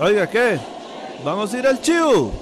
[0.00, 0.58] Oiga, ¿qué?
[1.24, 2.32] ¿Vamos a ir al chivo?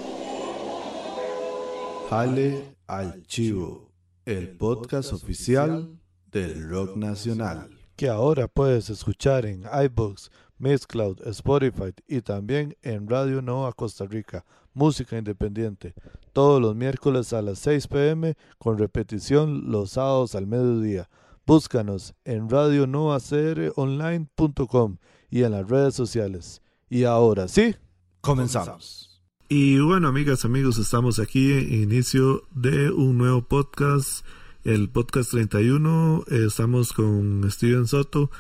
[2.09, 3.91] Jale al chivo,
[4.25, 5.99] el podcast oficial
[6.31, 7.69] del rock nacional.
[7.95, 14.47] Que ahora puedes escuchar en iBooks, Mixcloud, Spotify y también en Radio Nova Costa Rica,
[14.73, 15.93] música independiente,
[16.33, 21.11] todos los miércoles a las 6 pm con repetición los sábados al mediodía.
[21.45, 24.97] Búscanos en radionovacronline.com
[25.29, 26.62] y en las redes sociales.
[26.93, 27.75] Y ahora sí,
[28.21, 29.23] comenzamos.
[29.49, 34.27] Y bueno, amigas, amigos, estamos aquí en inicio de un nuevo podcast,
[34.63, 36.25] el podcast 31.
[36.29, 38.31] Estamos con Steven Soto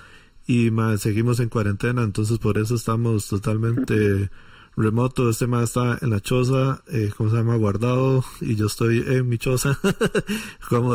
[0.46, 4.28] y más, seguimos en cuarentena, entonces por eso estamos totalmente
[4.76, 5.30] remoto.
[5.30, 7.56] Este más está en la choza, eh, ¿cómo se llama?
[7.56, 9.78] Guardado y yo estoy en mi choza,
[10.68, 10.94] como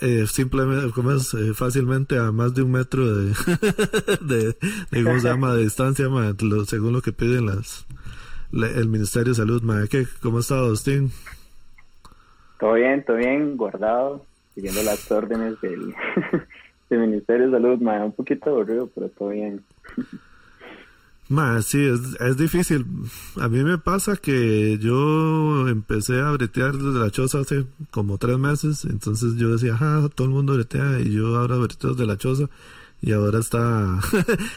[0.00, 3.32] eh, simplemente, como es eh, fácilmente a más de un metro de,
[4.20, 4.56] de,
[5.02, 5.54] ¿cómo llama?
[5.54, 6.06] De distancia,
[6.66, 7.86] según lo que piden las
[8.52, 9.86] el Ministerio de Salud, ma.
[9.90, 11.10] ¿Qué, ¿Cómo está, Agustín?
[12.58, 14.24] Todo bien, todo bien, guardado,
[14.54, 15.94] siguiendo las órdenes del,
[16.90, 18.04] del Ministerio de Salud, ma.
[18.04, 19.62] Un poquito aburrido, pero todo bien.
[21.28, 22.86] Ma, sí, es, es difícil.
[23.40, 28.38] A mí me pasa que yo empecé a bretear desde la choza hace como tres
[28.38, 32.16] meses, entonces yo decía, ajá, todo el mundo bretea y yo ahora breteo desde la
[32.16, 32.44] choza
[33.02, 33.98] y ahora está,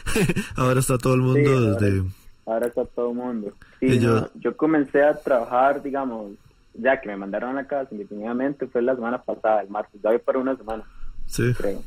[0.56, 2.04] ahora está todo el mundo ahora, desde...
[2.46, 3.52] Ahora está todo el mundo.
[3.80, 6.32] Sí, yo, no, yo comencé a trabajar, digamos,
[6.74, 10.10] ya que me mandaron a la casa indefinidamente, fue la semana pasada, el martes, ya
[10.10, 10.84] voy para una semana.
[11.26, 11.52] Sí.
[11.56, 11.82] Creo.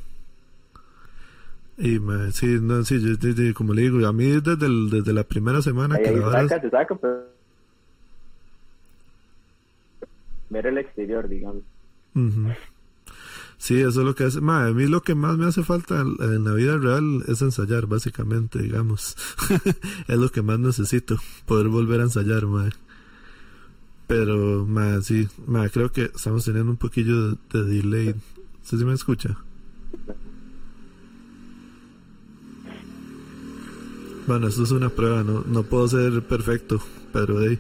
[1.78, 5.12] Y me, sí, no, sí, yo, yo, como le digo, a mí desde, el, desde
[5.12, 7.24] la primera semana ahí, que ahí la saca, te saca, pero...
[10.50, 11.64] ver el exterior, digamos.
[12.14, 12.56] Uh -huh.
[13.58, 14.42] Sí, eso es lo que hace.
[14.42, 17.88] Ma, a mí lo que más me hace falta en la vida real es ensayar,
[17.88, 19.16] básicamente, digamos.
[20.08, 22.70] es lo que más necesito, poder volver a ensayar, ma.
[24.06, 28.16] Pero, ma, sí, ma, creo que estamos teniendo un poquillo de, de delay.
[28.62, 29.38] ¿Usted sí me escucha?
[34.26, 37.60] Bueno, esto es una prueba, no, no puedo ser perfecto, pero hey,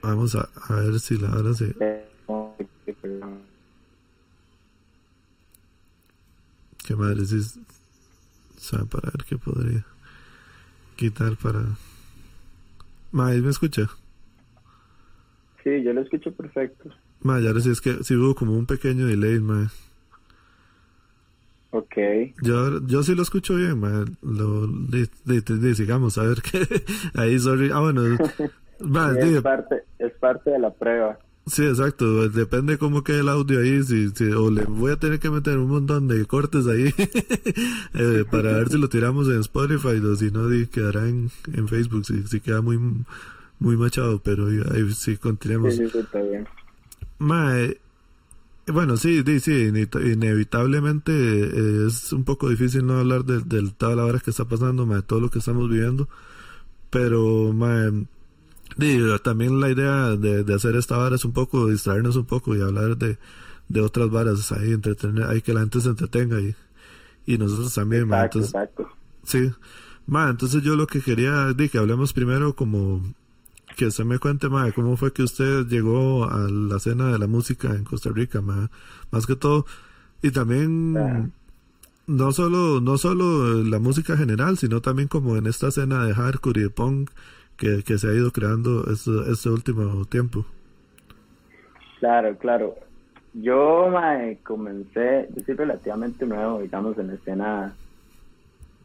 [0.00, 1.74] vamos a, a ver si la hora se...
[6.86, 7.40] Qué madre, si
[8.56, 9.84] sabe para ver qué podría
[10.96, 11.64] quitar para...
[13.10, 13.90] Mae, ¿me escucha?
[15.64, 16.90] Sí, yo lo escucho perfecto.
[17.22, 19.66] Mae, ya sí es que sí hubo como un pequeño delay, mae.
[21.70, 21.96] Ok.
[22.42, 24.16] Yo, yo sí lo escucho bien, man.
[24.22, 26.66] Lo, de, de, de, sigamos, a ver qué.
[27.14, 27.70] Ahí, sorry.
[27.72, 28.16] Ah, bueno.
[28.16, 31.18] sí, es, parte, es parte de la prueba.
[31.46, 32.28] Sí, exacto.
[32.28, 33.82] Depende cómo quede el audio ahí.
[33.82, 36.92] Si, si, o le voy a tener que meter un montón de cortes ahí
[37.94, 42.06] eh, para ver si lo tiramos en Spotify o si no, quedará en, en Facebook.
[42.06, 42.78] Si, si queda muy,
[43.58, 45.74] muy machado, pero ahí sí continuemos.
[45.74, 46.46] Sí, sí, está bien.
[47.18, 47.78] Mae.
[48.70, 53.96] Bueno, sí, sí, sí, inevitablemente eh, es un poco difícil no hablar de, de toda
[53.96, 56.08] la hora que está pasando, de todo lo que estamos viviendo,
[56.90, 57.54] pero
[59.22, 62.60] también la idea de, de, hacer esta vara es un poco distraernos un poco y
[62.60, 63.18] hablar de,
[63.68, 66.54] de otras varas ahí, entretener, hay que la gente se entretenga y,
[67.26, 68.88] y nosotros también, exacto, entonces, exacto.
[69.24, 69.50] sí,
[70.06, 73.14] ma, entonces yo lo que quería, di que hablemos primero como
[73.78, 77.28] que usted me cuente, ma, cómo fue que usted llegó a la escena de la
[77.28, 78.70] música en Costa Rica, ma,
[79.12, 79.66] más que todo,
[80.20, 81.28] y también Ah.
[82.08, 86.60] no solo no solo la música general, sino también como en esta escena de hardcore
[86.60, 87.10] y de punk
[87.56, 90.44] que, que se ha ido creando este, este último tiempo.
[92.00, 92.74] Claro, claro.
[93.34, 97.74] Yo mae, comencé, yo soy relativamente nuevo, digamos, en la escena,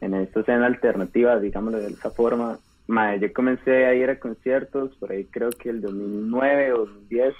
[0.00, 2.58] en esta escena alternativa, digámoslo de esa forma.
[2.86, 7.34] Mae, yo comencé a ir a conciertos, por ahí creo que el 2009 o 2010.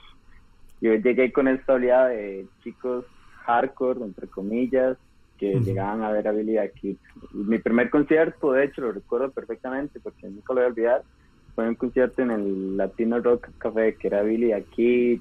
[0.81, 3.05] Yo llegué con esta oleada de chicos
[3.45, 4.97] hardcore, entre comillas,
[5.39, 6.97] que llegaban a ver a Billy the Kid.
[7.33, 11.03] Y Mi primer concierto, de hecho, lo recuerdo perfectamente porque nunca lo voy a olvidar.
[11.55, 15.21] Fue un concierto en el Latino Rock Café, que era Billy the Kid,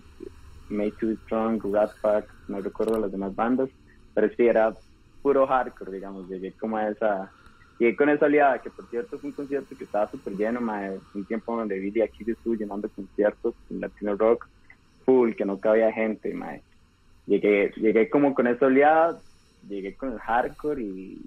[0.69, 3.69] Made to Be Strong, Rat Pack, no recuerdo las demás bandas,
[4.13, 4.74] pero sí era
[5.21, 6.27] puro hardcore, digamos.
[6.30, 7.31] Llegué como a esa.
[7.79, 10.99] Llegué con esa oleada, que por cierto fue un concierto que estaba súper lleno, mae,
[11.13, 14.47] un tiempo donde Billy aquí estuvo llenando conciertos en Latino Rock,
[15.05, 16.61] full, que no cabía gente, mae.
[17.25, 19.19] Llegué, llegué como con esa oleada,
[19.67, 21.21] llegué con el hardcore y,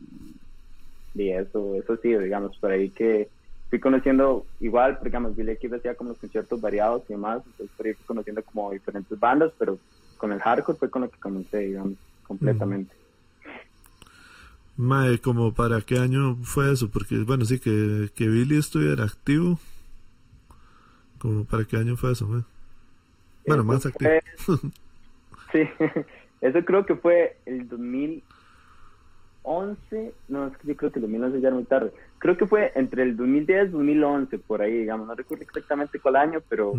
[1.15, 3.29] y eso, eso sí, digamos, por ahí que
[3.69, 7.87] fui conociendo igual, digamos, Billy aquí hacía como los conciertos variados y demás, entonces por
[7.87, 9.79] ahí fui conociendo como diferentes bandas, pero
[10.17, 12.95] con el hardcore fue con lo que comencé, digamos, completamente.
[14.77, 19.59] Mae, como para qué año fue eso, porque bueno, sí que, que Billy estuviera activo.
[21.19, 22.43] Como para qué año fue eso, mae.
[23.47, 24.11] Bueno, más activo.
[25.53, 25.61] sí,
[26.41, 31.49] eso creo que fue el 2011, no, es que yo creo que el 2011 ya
[31.49, 31.93] era muy tarde.
[32.19, 36.17] Creo que fue entre el 2010 y 2011, por ahí, digamos, no recuerdo exactamente cuál
[36.17, 36.75] año, pero.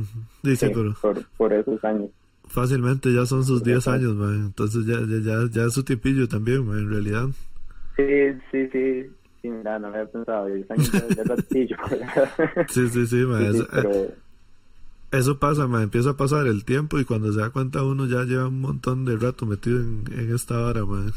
[1.02, 2.10] Por, por esos años
[2.48, 4.46] fácilmente ya son sus 10 años, man.
[4.48, 7.28] entonces ya, ya, ya, es su tipillo también, man, en realidad.
[7.98, 9.10] Sí, sí, sí,
[9.42, 11.78] sí, mira, no me había pensado, 10 años ya, es ratillo.
[12.70, 13.44] sí, sí, sí, man.
[13.44, 14.14] eso, eh,
[15.12, 18.24] eso, pasa, man, empieza a pasar el tiempo y cuando se da cuenta uno ya
[18.24, 21.12] lleva un montón de rato metido en, en esta hora, man.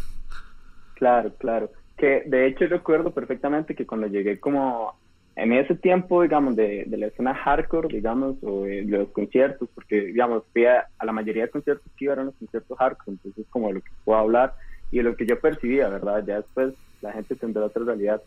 [0.95, 1.71] Claro, claro.
[1.99, 4.99] Que de hecho recuerdo perfectamente que cuando llegué como
[5.37, 10.01] en ese tiempo, digamos, de, de la escena hardcore, digamos, o de, los conciertos, porque,
[10.07, 13.75] digamos, fui a, la mayoría de conciertos que iban los conciertos hardcore, entonces como de
[13.75, 14.55] lo que puedo hablar
[14.91, 16.25] y lo que yo percibía, ¿verdad?
[16.27, 18.23] Ya después la gente tendrá otra realidad.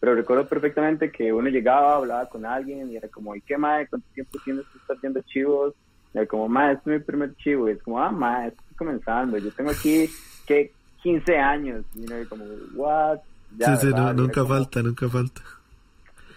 [0.00, 3.88] Pero recuerdo perfectamente que uno llegaba, hablaba con alguien y era como, ¿y qué más?
[3.88, 5.74] ¿Cuánto tiempo tienes que estar viendo chivos?
[6.12, 7.68] Y era como, ma, este es mi primer chivo.
[7.68, 9.38] Y es como, ah, ma, estoy comenzando.
[9.38, 10.08] Yo tengo aquí,
[10.46, 10.72] ¿qué?
[11.02, 11.84] 15 años.
[11.94, 12.44] Y uno como,
[12.74, 13.18] what?
[13.56, 15.40] Ya, sí, sí, nunca falta, nunca falta.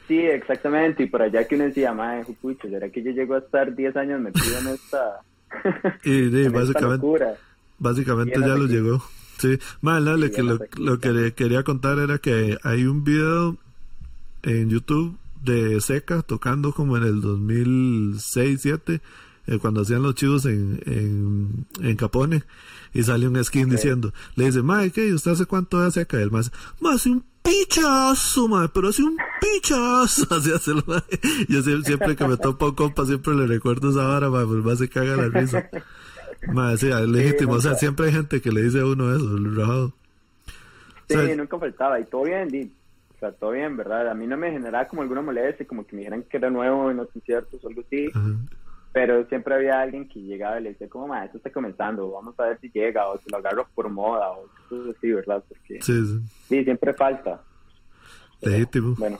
[0.07, 3.39] Sí, exactamente, y por allá que uno decía, madre, pucho, ¿será que yo llego a
[3.39, 5.19] estar 10 años metido en esta...
[6.05, 7.05] y, básicamente,
[7.77, 9.01] básicamente ya lo llegó.
[9.37, 13.57] Sí, más dale, que lo, lo que quería contar era que hay un video
[14.43, 19.01] en YouTube de Seca tocando como en el 2006 2007
[19.47, 22.43] eh, cuando hacían los chivos en, en, en Capone
[22.93, 25.13] y sale un skin diciendo le dice Mike ¿qué?
[25.13, 26.19] ¿usted hace cuánto hace Seca?
[26.19, 30.27] el más más un pichazo, madre, pero hace un pichazo.
[30.35, 30.83] Así hace el
[31.47, 34.89] Yo siempre, que me topo compa, siempre le recuerdo esa vara, madre, pues más se
[34.89, 35.69] caga la risa.
[36.51, 37.53] Madre, sí, es legítimo.
[37.53, 39.93] o sea, siempre hay gente que le dice a uno eso, el rajado.
[41.09, 41.99] Sí, nunca faltaba.
[41.99, 42.71] Y todo bien,
[43.15, 44.09] o sea, todo bien, ¿verdad?
[44.09, 46.91] A mí no me generaba como alguna molestia, como que me dijeran que era nuevo
[46.91, 48.09] en los conciertos o algo así.
[48.93, 52.45] Pero siempre había alguien que llegaba y le decía, como, esto está comenzando, vamos a
[52.45, 55.43] ver si llega, o si lo agarro por moda, o cosas así, ¿verdad?
[55.47, 56.63] Porque sí, sí.
[56.63, 57.41] siempre falta.
[58.41, 58.95] Legítimo.
[58.97, 59.19] Bueno,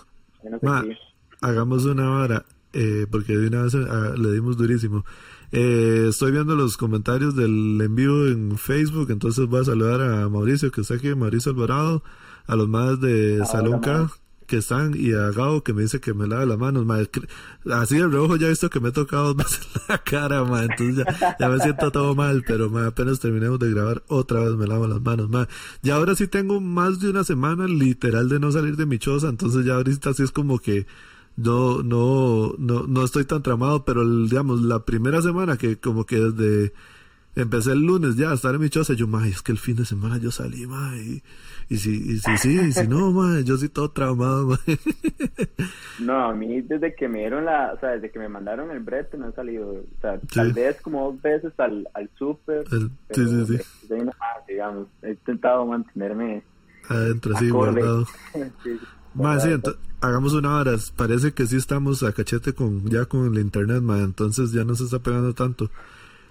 [1.42, 5.04] hagamos una hora, eh, porque de una vez ah, le dimos durísimo.
[5.52, 10.72] Eh, estoy viendo los comentarios del envío en Facebook, entonces voy a saludar a Mauricio,
[10.72, 12.04] que está aquí, Mauricio Alvarado,
[12.48, 14.10] a los más de Salón K,
[14.48, 16.86] que están y a Gao que me dice que me lave las manos,
[17.70, 20.64] Así de reojo ya he visto que me he tocado más en la cara, ma.
[20.64, 21.06] Entonces
[21.40, 24.88] ya, me siento todo mal, pero ma, apenas terminemos de grabar otra vez me lavo
[24.88, 25.48] las manos, ma.
[25.84, 29.28] Y ahora sí tengo más de una semana literal de no salir de mi choza,
[29.28, 30.88] entonces ya ahorita sí es como que
[31.38, 36.18] no, no, no, no estoy tan tramado, pero digamos, la primera semana que como que
[36.18, 36.74] desde
[37.36, 39.76] empecé el lunes ya a estar en mi choza, yo, ma, es que el fin
[39.76, 41.22] de semana yo salí, ma, y
[41.70, 44.60] y si, y si sí, y si no, man, yo sí todo traumado, man.
[46.00, 48.80] No, a mí desde que me dieron la, o sea, desde que me mandaron el
[48.80, 52.66] brete no he salido, o sea, tal vez como dos veces al, al súper.
[52.70, 53.96] Sí, sí, sí.
[54.48, 56.42] digamos, he intentado mantenerme
[56.88, 58.06] adentro, sí, guardado.
[58.64, 58.80] sí,
[59.18, 59.50] más sí,
[60.02, 60.76] hagamos una hora.
[60.96, 64.76] Parece que sí estamos a cachete con ya con el internet, ma, entonces ya no
[64.76, 65.70] se está pegando tanto.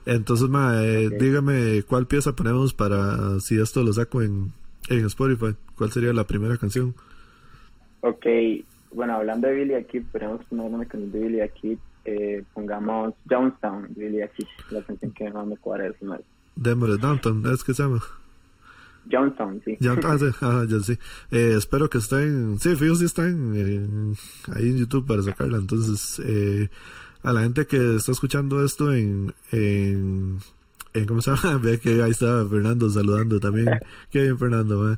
[0.05, 4.53] Entonces, ma, eh, dígame cuál pieza ponemos para si esto lo saco en
[4.89, 6.95] en Spotify, ¿cuál sería la primera canción?
[8.01, 8.27] Ok,
[8.93, 13.89] bueno, hablando de Billy aquí, podemos poner una canción de Billy aquí, eh, pongamos Jonestown,
[13.97, 15.97] Billy aquí, la canción que más me cuadra es.
[16.55, 18.01] Démosle Downtown, ¿es que se llama?
[19.11, 19.77] Jonestown, sí.
[20.05, 20.99] ah, sí, ah, ya sí.
[21.31, 24.15] Eh, espero que estén, sí, fíjate si están
[24.55, 26.69] ahí en YouTube para sacarla, entonces, eh,
[27.23, 30.39] a la gente que está escuchando esto en, en
[31.05, 31.59] ¿cómo se llama?
[31.63, 33.69] Ve que ahí está Fernando saludando también.
[34.11, 34.97] Qué bien, Fernando.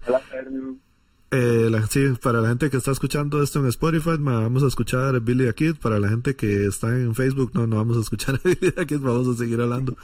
[1.30, 5.44] Eh, sí, para la gente que está escuchando esto en Spotify, vamos a escuchar Billy
[5.44, 5.75] the Kid.
[5.76, 8.87] Para la gente que está en Facebook, no, no vamos a escuchar a Billy the
[8.87, 9.97] Kid, vamos a seguir hablando.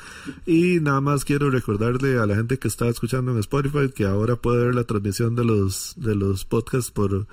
[0.44, 4.36] Y nada más quiero recordarle a la gente que está escuchando en Spotify que ahora
[4.36, 7.26] puede ver la transmisión de los, de los podcasts por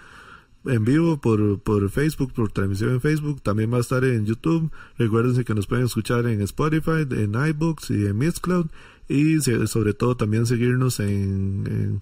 [0.65, 3.41] en vivo por, por Facebook, por transmisión en Facebook.
[3.41, 4.71] También va a estar en YouTube.
[4.98, 8.67] Recuerden que nos pueden escuchar en Spotify, en iBooks y en Mixcloud.
[9.07, 12.00] Y sobre todo también seguirnos en,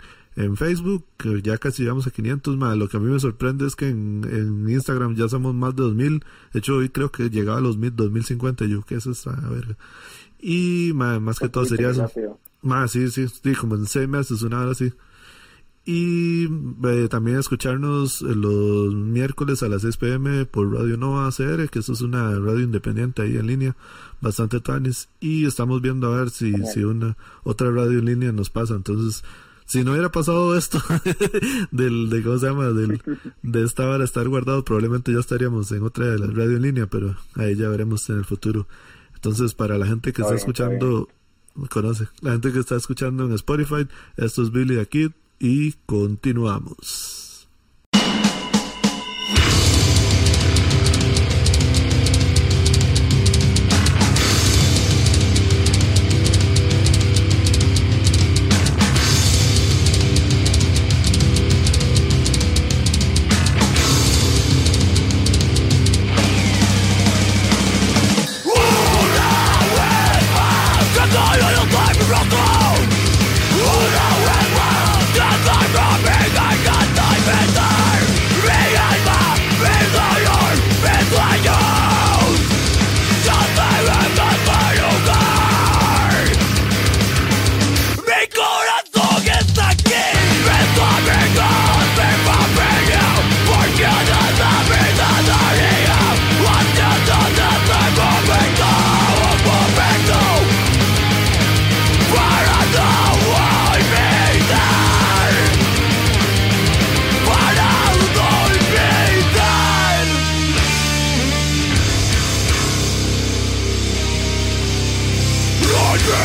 [0.56, 2.78] Facebook, que ya casi llegamos a 500 más.
[2.78, 5.84] Lo que a mí me sorprende es que en, en Instagram ya somos más de
[5.84, 6.24] 2000.
[6.54, 8.66] De hecho, hoy creo que llegaba a los 2050.
[8.66, 9.78] Yo que eso está, a ver.
[10.40, 12.10] Y más, que todo sería eso.
[12.62, 14.94] Más, sí, sí, sí, como en seis meses, una hora así.
[15.86, 21.80] Y eh, también escucharnos los miércoles a las 6 pm por Radio Nova CR, que
[21.80, 23.76] eso es una radio independiente ahí en línea,
[24.22, 25.10] bastante tanis.
[25.20, 28.76] Y estamos viendo a ver si, si una otra radio en línea nos pasa.
[28.76, 29.24] Entonces,
[29.70, 30.82] si no hubiera pasado esto
[31.72, 32.70] del, de, ¿cómo se llama?
[32.70, 33.00] Del,
[33.44, 36.88] de esta hora estar guardado, probablemente ya estaríamos en otra de las radio en línea,
[36.88, 38.68] pero ahí ya veremos en el futuro.
[39.14, 41.08] Entonces, para la gente que está escuchando,
[41.70, 47.29] conoce, la gente que está escuchando en Spotify, esto es Billy aquí y continuamos.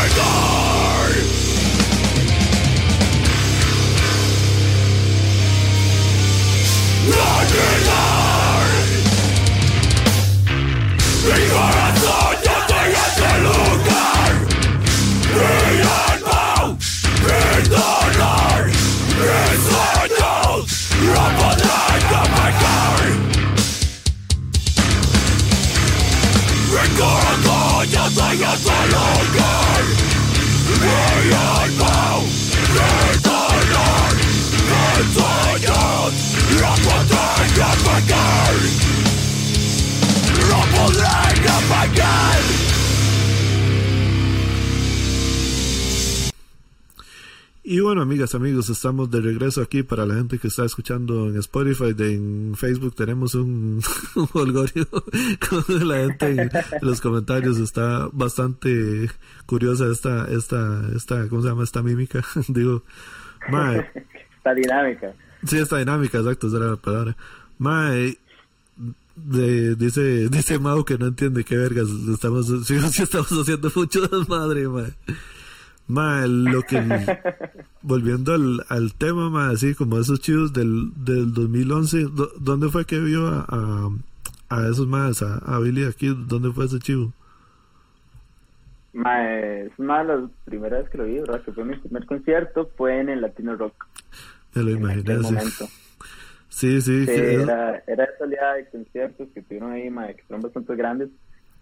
[0.05, 0.44] Burn
[30.85, 33.04] Beyond bounds.
[47.75, 51.37] Y bueno, amigas, amigos, estamos de regreso aquí para la gente que está escuchando en
[51.39, 53.83] Spotify, en Facebook tenemos un,
[54.15, 54.87] un holgorio
[55.51, 56.51] con la gente en
[56.83, 59.11] los comentarios está bastante
[59.45, 61.65] curiosa esta, esta, esta, ¿cómo se llama?
[61.65, 62.85] Esta mímica, digo,
[63.49, 63.85] mae.
[64.37, 65.13] Esta dinámica.
[65.45, 67.17] Sí, esta dinámica, exacto, esa era la palabra.
[67.59, 68.17] Mae,
[69.17, 74.69] de, dice, dice Mau que no entiende qué vergas estamos, si, estamos haciendo mucho madre,
[74.69, 74.95] mae.
[75.87, 76.81] Ma, lo que.
[77.83, 82.07] volviendo al, al tema, ma, así como esos chivos del, del 2011,
[82.41, 83.91] ¿dónde fue que vio a,
[84.49, 86.09] a, esos más, a, a, Billy aquí?
[86.27, 87.13] ¿Dónde fue ese chivo?
[88.95, 91.43] Ma, es una de las primeras veces que lo vi, ¿verdad?
[91.43, 93.87] Que fue mi primer concierto, fue en el Latino Rock.
[94.55, 95.19] Me lo imaginé.
[96.49, 96.81] Sí.
[96.81, 97.11] sí, sí.
[97.11, 101.11] era, era esa oleada de conciertos que tuvieron ahí, ma, que fueron bastante grandes,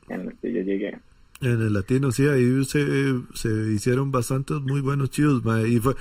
[0.09, 0.99] en los que yo llegué.
[1.43, 5.97] En el latino, sí, ahí se, se hicieron bastantes muy buenos chivos, y fue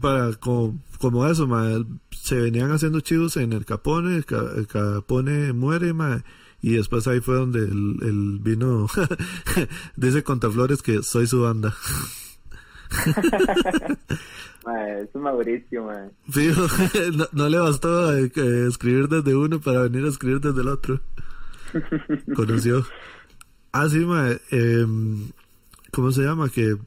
[0.00, 1.48] para como, como eso,
[2.10, 5.92] se venían haciendo chivos en el Capone, el, Capone muere,
[6.62, 8.86] y después ahí fue donde el, el vino,
[9.96, 11.74] dice Contaflores que soy su banda.
[15.00, 15.86] es un Mauricio,
[17.12, 18.30] no, no, le bastó eh,
[18.68, 21.00] escribir desde uno para venir a escribir desde el otro.
[22.34, 22.84] Conoció.
[23.78, 23.98] Ah, sí,
[24.52, 25.28] em,
[25.92, 26.48] ¿cómo se llama?
[26.48, 26.78] Que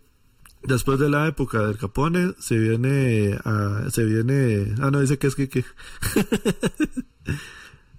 [0.64, 5.28] después de la época del Capone se viene a, se viene, ah, no, dice que
[5.28, 5.48] es que,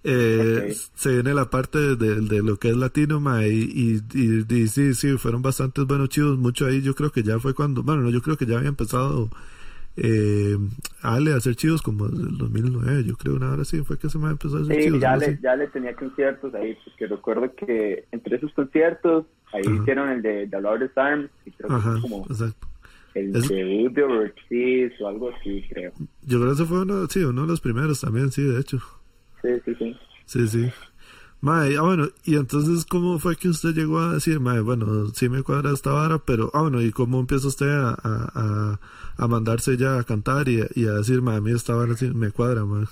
[0.02, 5.16] eh, se viene la parte de, lo que es latino, ma, y, y, sí, sí,
[5.18, 8.20] fueron bastantes buenos chivos, mucho ahí, yo creo que ya fue cuando, bueno, no, yo
[8.22, 9.30] creo que ya había empezado
[9.96, 10.56] eh,
[11.02, 14.08] Ale a hacer chivos como en el 2009, yo creo, una hora así fue que
[14.08, 15.00] se me empezó a hacer chivos.
[15.00, 20.08] Ya, le, ya le tenía conciertos ahí, porque recuerdo que entre esos conciertos, ahí hicieron
[20.10, 22.26] el de The Lord Arms, y creo que fue como
[23.14, 25.92] el de de Ortiz o algo así, creo.
[26.22, 28.78] Yo creo que ese fue uno, sí, uno de los primeros también, sí, de hecho.
[29.42, 29.96] Sí, sí, sí.
[30.26, 30.72] Sí, sí.
[31.42, 35.30] Mae, ah, bueno, y entonces, ¿cómo fue que usted llegó a decir, mae, bueno, sí
[35.30, 38.78] me cuadra esta vara, pero, ah, bueno, ¿y cómo empieza usted a, a,
[39.16, 42.10] a, mandarse ya a cantar y, y a decir, mae, a mí esta vara sí
[42.10, 42.84] me cuadra, mae?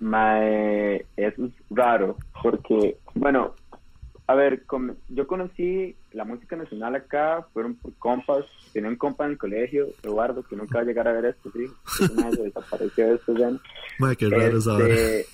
[0.00, 3.54] Mae, eso es raro, porque, bueno,
[4.26, 4.62] a ver,
[5.08, 9.88] yo conocí la música nacional acá, fueron por compas, tenía un compa en el colegio,
[10.02, 11.66] Eduardo, que nunca va a llegar a ver esto, sí,
[12.42, 13.50] desapareció esto ya.
[13.98, 15.26] Mae, qué raro este,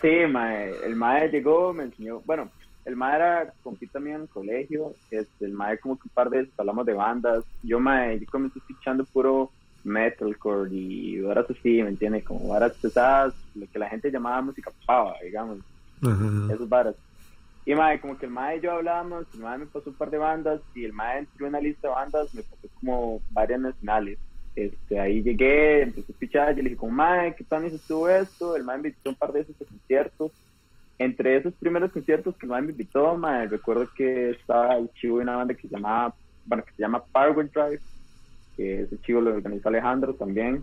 [0.00, 2.50] Sí, el mae llegó, me enseñó, bueno,
[2.84, 6.30] el mae era compita también en el colegio, este, el mae como que un par
[6.30, 9.50] de veces hablamos de bandas, yo mae, yo comencé escuchando puro
[9.84, 12.24] metalcore y varas así, ¿me entiendes?
[12.24, 15.58] Como varas pesadas, lo que la gente llamaba música pava, digamos.
[16.50, 16.96] Esos varas.
[17.66, 20.10] Y mae, como que el mae y yo hablábamos, el mae me pasó un par
[20.10, 23.60] de bandas y el mae entró en una lista de bandas, me pasó como varias
[23.60, 24.18] nacionales.
[24.60, 28.54] Este, ahí llegué, empecé a pichar, yo le dije como mae, ¿qué tal estuvo esto?
[28.56, 30.32] El mae me invitó un par de esos conciertos.
[30.98, 35.16] Entre esos primeros conciertos que el mae me invitó, mae, recuerdo que estaba el chivo
[35.16, 36.14] de una banda que se llamaba,
[36.44, 37.80] bueno, que se llama Power Drive,
[38.54, 40.62] que ese chivo lo organizó Alejandro también.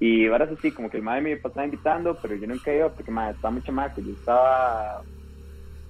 [0.00, 3.12] Y ahora sí, como que el mae me pasaba invitando, pero yo nunca iba porque
[3.12, 5.00] mae, estaba mucho más, yo estaba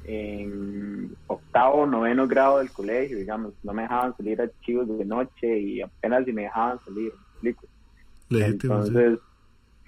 [0.04, 5.58] en octavo, noveno grado del colegio, digamos, no me dejaban salir a chivos de noche
[5.58, 7.12] y apenas si me dejaban salir,
[7.50, 7.66] explico.
[8.30, 9.18] entonces,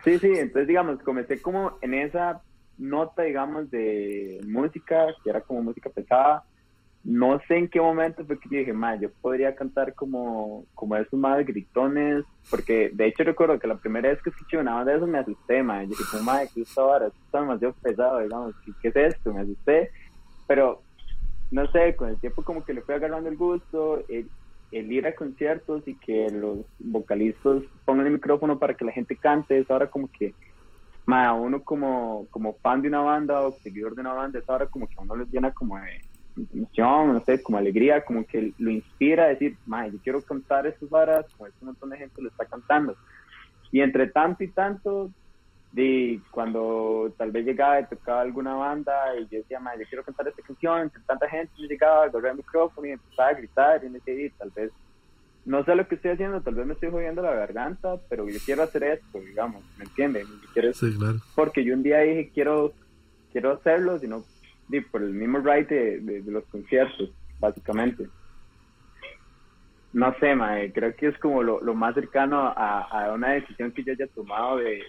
[0.04, 0.18] sí.
[0.18, 2.42] sí, entonces digamos, comencé como en esa
[2.78, 6.44] nota, digamos, de música, que era como música pesada,
[7.04, 10.96] no sé en qué momento fue que yo dije, ma, yo podría cantar como, como
[10.96, 14.92] esos más gritones, porque de hecho recuerdo que la primera vez que escuché una banda
[14.92, 17.08] de esos me asusté, ma, yo dije, ma, ¿qué es ahora?
[17.08, 19.34] Esto está demasiado pesado, digamos, ¿qué, es esto?
[19.34, 19.90] Me asusté,
[20.46, 20.80] pero
[21.50, 24.02] no sé, con el tiempo como que le fui agarrando el gusto,
[24.78, 29.16] el, ir a conciertos y que los vocalistas pongan el micrófono para que la gente
[29.16, 30.34] cante, es ahora como que,
[31.06, 34.66] ma, uno como, como fan de una banda o seguidor de una banda, es ahora
[34.66, 36.00] como que a uno les llena como de
[36.52, 40.66] emoción, no sé, como alegría, como que lo inspira a decir, mae, yo quiero cantar
[40.66, 42.96] esas varas, como este montón de gente lo está cantando.
[43.70, 45.10] Y entre tanto y tanto,
[45.74, 50.04] de cuando tal vez llegaba y tocaba alguna banda y yo decía, mae, yo quiero
[50.04, 53.84] cantar esta canción, entre tanta gente, yo llegaba, agarré el micrófono y empezaba a gritar
[53.84, 54.70] y me decía, tal vez,
[55.44, 58.38] no sé lo que estoy haciendo, tal vez me estoy jodiendo la garganta, pero yo
[58.44, 60.28] quiero hacer esto, digamos, ¿me entiendes?
[60.74, 61.18] Sí, claro.
[61.34, 62.72] Porque yo un día dije, quiero,
[63.32, 64.22] quiero hacerlo, sino
[64.92, 68.06] por el mismo ride de, los conciertos, básicamente.
[69.94, 73.92] No sé, mae, creo que es como lo, más cercano a, una decisión que yo
[73.92, 74.82] haya tomado de,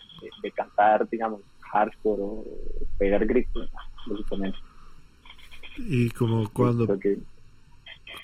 [0.56, 2.44] cantar, digamos, hardcore o
[2.98, 3.70] pegar gritos,
[4.08, 4.58] básicamente.
[5.78, 6.88] ¿Y como cuando,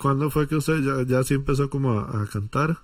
[0.00, 2.78] cuando fue que usted ya, ya sí empezó como a, cantar?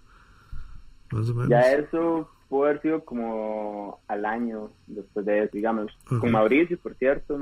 [1.11, 1.49] Más o menos.
[1.49, 5.97] Ya eso pudo haber sido como al año después de eso, digamos.
[6.09, 7.39] Con Mauricio, por cierto,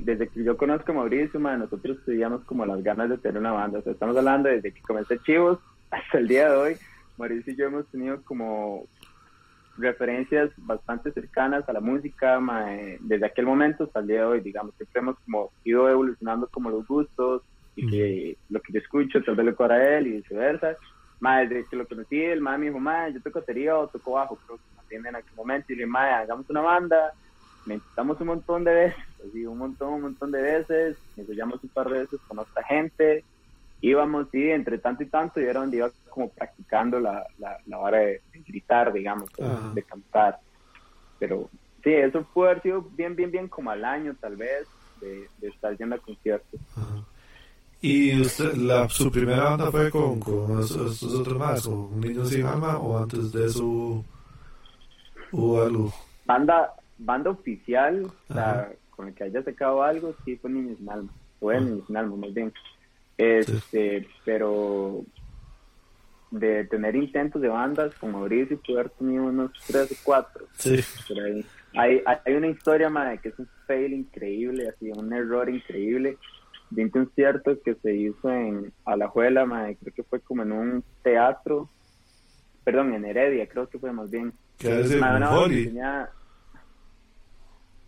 [0.00, 3.80] desde que yo conozco a Mauricio, nosotros teníamos como las ganas de tener una banda.
[3.80, 5.58] O sea, estamos hablando desde que comencé Chivos
[5.90, 6.76] hasta el día de hoy.
[7.16, 8.86] Mauricio y yo hemos tenido como
[9.76, 12.40] referencias bastante cercanas a la música
[13.00, 14.74] desde aquel momento hasta el día de hoy, digamos.
[14.76, 17.42] Siempre hemos como ido evolucionando como los gustos
[17.76, 20.76] y que lo que yo escucho tal vez lo a él y viceversa
[21.20, 24.12] Madre, desde que lo conocí, el madre me dijo, madre, yo toco batería o toco
[24.12, 25.72] bajo, creo que me en aquel momento.
[25.72, 27.12] Y le dije, madre, hagamos una banda.
[27.66, 30.96] Necesitamos un montón de veces, así, un montón, un montón de veces.
[31.16, 33.24] Ensayamos un par de veces con otra gente.
[33.80, 37.78] Íbamos, sí, entre tanto y tanto, y era donde iba como practicando la, la, la
[37.78, 39.30] hora de, gritar, digamos,
[39.72, 40.38] de, cantar.
[41.20, 41.48] Pero
[41.84, 44.66] sí, eso puede haber sido bien, bien, bien como al año, tal vez,
[45.00, 46.60] de, de estar yendo a conciertos.
[47.80, 52.44] ¿Y usted, la, su primera banda fue con, con esos, otros más, con Niños Sin
[52.44, 54.04] Alma, o antes de eso
[55.30, 55.92] hubo algo?
[56.26, 61.12] Banda, banda oficial, sea, con el que haya sacado algo, sí fue Niños Sin Alma,
[61.38, 61.60] fue ah.
[61.60, 62.52] Niños Sin Alma, más bien.
[63.16, 65.04] Este, pero
[66.32, 70.46] de tener intentos de bandas con Mauricio, pude haber tenido unos tres o cuatro.
[70.58, 70.80] Sí.
[71.74, 76.18] Hay, hay una historia, madre, que es un fail increíble, así, un error increíble
[76.70, 79.46] de un concierto que se hizo en Alajuela,
[79.80, 81.68] creo que fue como en un teatro,
[82.64, 84.32] perdón, en Heredia, creo que fue más bien.
[84.58, 85.00] ¿Qué es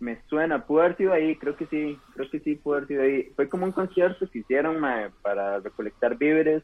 [0.01, 3.03] me suena, pudo haber sido ahí, creo que sí, creo que sí, pudo haber sido
[3.03, 3.31] ahí.
[3.35, 4.83] Fue como un concierto que hicieron
[5.21, 6.63] para recolectar víveres,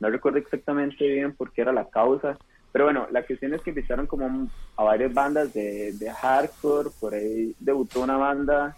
[0.00, 2.38] no recuerdo exactamente bien por qué era la causa,
[2.72, 7.12] pero bueno, la cuestión es que invitaron como a varias bandas de, de hardcore, por
[7.12, 8.74] ahí debutó una banda,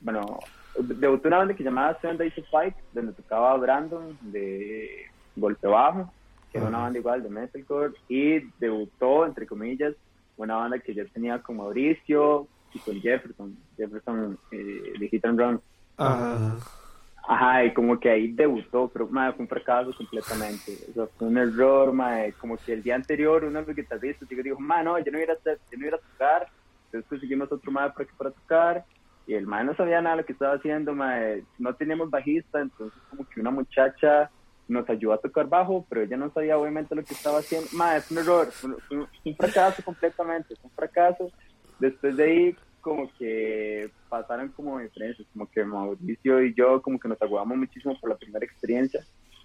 [0.00, 0.40] bueno,
[0.78, 5.06] debutó una banda que llamaba Seven Days to Fight, donde tocaba Brandon de
[5.36, 6.12] Golpe Bajo,
[6.50, 9.94] que era una banda igual de metalcore, y debutó, entre comillas,
[10.36, 15.38] una banda que yo tenía con Mauricio y con Jefferson, Jefferson eh, de Hit and
[15.38, 15.60] Run.
[15.96, 17.64] Ajá.
[17.64, 20.78] y como que ahí debutó, pero fue un fracaso completamente.
[20.96, 21.92] O fue un error,
[22.38, 25.32] como que el día anterior uno de los guitarristas dijo, ma, no, yo no iba
[25.32, 26.48] a, hacer, yo no iba a tocar,
[26.86, 28.84] entonces conseguimos otro más para, para tocar,
[29.26, 31.44] y el mae no sabía nada de lo que estaba haciendo, mae.
[31.58, 34.30] no teníamos bajista, entonces como que una muchacha
[34.68, 37.68] nos ayudó a tocar bajo, pero ella no sabía obviamente lo que estaba haciendo.
[37.72, 38.48] Mae, es un error,
[38.90, 41.30] un, un fracaso completamente, es un fracaso.
[41.78, 47.08] Después de ahí como que pasaron como diferencias, como que Mauricio y yo como que
[47.08, 49.00] nos aguamos muchísimo por la primera experiencia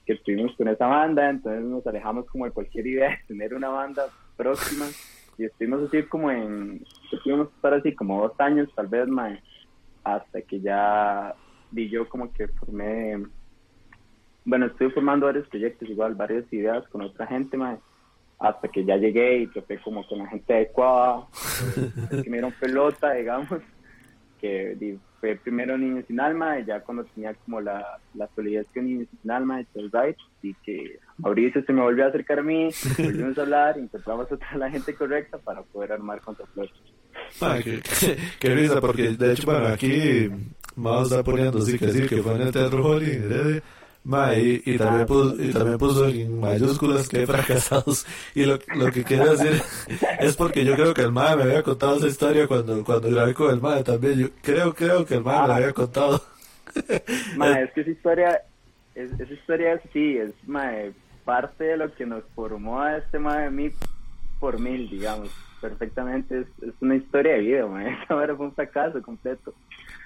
[0.06, 3.70] que estuvimos con esa banda, entonces nos alejamos como de cualquier idea de tener una
[3.70, 4.86] banda próxima
[5.38, 9.38] y estuvimos así como en, estuvimos estar así como dos años tal vez, más
[10.16, 11.36] hasta que ya
[11.72, 13.24] vi yo como que formé,
[14.46, 17.80] bueno, estoy formando varios proyectos igual, varias ideas con otra gente, más
[18.40, 21.28] hasta que ya llegué y topé como con la gente adecuada,
[22.10, 23.48] que me dieron pelota, digamos,
[24.40, 28.82] que fue primero Niños sin Alma, y ya cuando tenía como la, la solidez que
[28.82, 32.70] Niños sin Alma, y right, y que Mauricio se me volvió a acercar a mí,
[33.00, 36.22] volvimos a hablar, intentamos a la gente correcta para poder armar
[37.42, 37.82] Ah, qué,
[38.40, 40.30] qué, risa, porque de hecho, bueno, aquí
[40.76, 43.62] vamos a estar poniendo, sí, que decir que fue en el Teatro Holly,
[44.66, 48.06] y, también puso, y también puso en mayúsculas que fracasados.
[48.36, 49.62] Y lo, lo que quiero decir
[50.20, 53.34] es porque yo creo que el MAE me había contado esa historia cuando, cuando grabé
[53.34, 54.20] con el MAE también.
[54.20, 56.24] Yo creo, creo que el MAE me la había contado.
[57.36, 58.42] MAE, es que esa historia,
[58.96, 60.94] es, esa historia sí, es MAE,
[61.26, 63.72] parte de lo que nos formó a este MAE mí
[64.40, 65.30] por mil, digamos.
[65.62, 67.94] Perfectamente, es, es una historia de vida, MAE.
[68.04, 69.54] Esa fue un fracaso completo.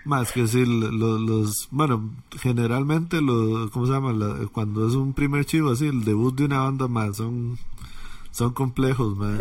[0.06, 2.10] Más que decir, los, los, bueno,
[2.40, 4.14] generalmente, lo, ¿cómo se llama?
[4.52, 7.58] cuando es un primer chivo así, el debut de una banda más, son,
[8.32, 9.40] son complejos, más.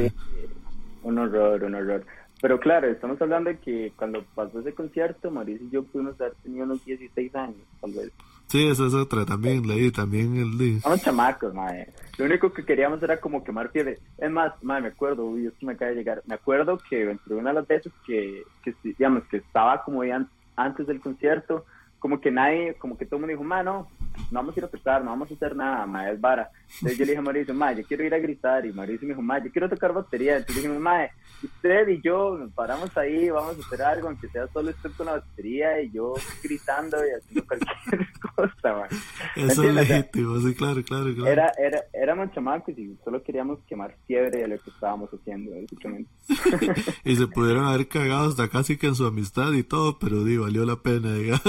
[1.03, 2.05] un horror, un horror.
[2.42, 6.35] Pero claro, estamos hablando de que cuando pasó ese concierto, Mauricio y yo pudimos haber
[6.42, 8.11] tenido unos 16 años, tal vez.
[8.51, 10.61] Sí, esa es otra, también leí, también el.
[10.79, 11.95] Estamos chamacos, madre.
[12.19, 14.01] Lo único que queríamos era como quemar fiebre.
[14.19, 16.21] Es más, madre, me acuerdo, uy, esto me acaba de llegar.
[16.27, 20.27] Me acuerdo que entre una de las veces que, que digamos, que estaba como ya
[20.57, 21.65] antes del concierto,
[22.01, 23.87] como que nadie, como que todo el mundo dijo, mano,
[24.31, 26.51] no vamos a ir a tocar, no vamos a hacer nada, ma, es vara.
[26.75, 29.15] Entonces yo le dije a Mauricio, ma, yo quiero ir a gritar, y Mauricio me
[29.15, 30.39] dijo, ma, yo quiero tocar batería.
[30.39, 31.07] Entonces dije, ma,
[31.43, 35.07] usted y yo nos paramos ahí, vamos a hacer algo, aunque sea solo usted con
[35.07, 38.89] la batería y yo gritando y haciendo cualquier cosa, ma.
[39.37, 41.27] Eso es legítimo, sí, claro, claro, claro.
[41.27, 46.11] Era, era, éramos chamacos y solo queríamos quemar fiebre de lo que estábamos haciendo, básicamente.
[47.05, 50.39] y se pudieron haber cagado hasta casi que en su amistad y todo, pero di,
[50.39, 51.43] valió la pena, digamos.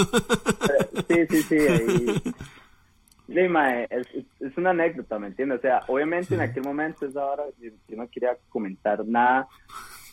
[1.08, 2.22] Sí, sí, sí, ahí
[3.90, 4.08] es,
[4.40, 5.60] es, una anécdota, ¿me entiendes?
[5.60, 9.48] O sea, obviamente en aquel momento, esa hora, yo, no quería comentar nada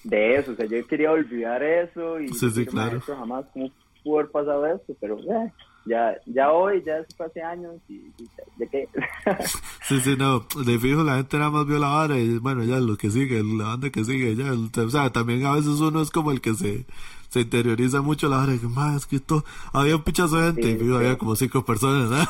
[0.04, 3.00] de eso, o sea, yo quería olvidar eso y sí, sí, claro.
[3.00, 3.70] jamás, ¿cómo
[4.04, 4.96] pudo haber pasado eso?
[5.00, 5.52] Pero eh,
[5.86, 8.12] ya, ya hoy, ya fue hace años y,
[8.58, 8.88] ya, qué.
[9.88, 12.78] sí, sí, no, de fijo la gente nada más vio la vara y bueno, ya
[12.78, 16.10] lo que sigue, la banda que sigue, ya, o sea, también a veces uno es
[16.10, 16.86] como el que se
[17.28, 21.18] se interioriza mucho la hora que más que esto había un pichazo de gente había
[21.18, 22.28] como cinco personas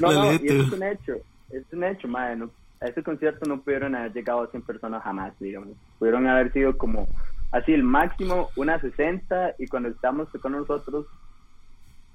[0.00, 1.14] no, no, y es un hecho
[1.52, 2.48] es un hecho madre,
[2.80, 5.70] a ese concierto no pudieron haber llegado a 100 personas jamás digamos.
[5.98, 7.06] Pudieron haber sido como
[7.52, 11.06] así el máximo unas 60 y cuando estamos con nosotros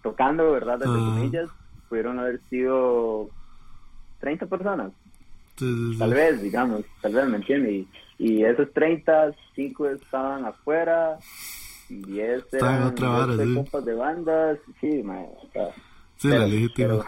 [0.03, 1.49] tocando verdad entre comillas
[1.87, 3.29] pudieron haber sido
[4.19, 4.91] 30 personas.
[5.97, 11.17] Tal vez digamos tal vez me entiende y, y esos 30 5 estaban afuera
[11.89, 13.55] 10 eran otra vara, sí.
[13.85, 15.23] de bandas, sí, ma,
[16.17, 17.05] Sí, la legítima.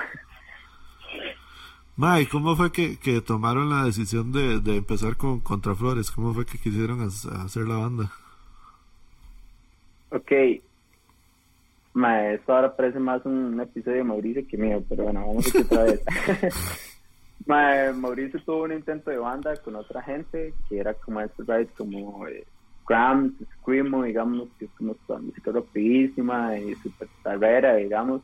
[1.97, 2.29] Pero...
[2.31, 6.11] ¿cómo fue que, que tomaron la decisión de, de empezar con Contraflores?
[6.11, 8.11] ¿Cómo fue que quisieron hacer la banda?
[10.11, 10.31] Ok.
[11.93, 15.57] Ma, esto ahora parece más un episodio de Mauricio que mío, pero bueno, vamos a
[15.57, 16.03] ver otra vez.
[17.45, 21.67] Ma, Mauricio tuvo un intento de banda con otra gente que era como este ride
[21.77, 22.45] como eh,
[22.89, 28.23] Grams, Screamo, digamos, que es como su música rapidísima y super carrera, digamos.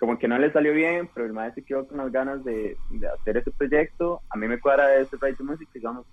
[0.00, 2.76] Como que no le salió bien, pero el maestro se quedó con las ganas de,
[2.90, 4.22] de hacer ese proyecto.
[4.30, 6.06] A mí me cuadra ese proyecto de música, digamos,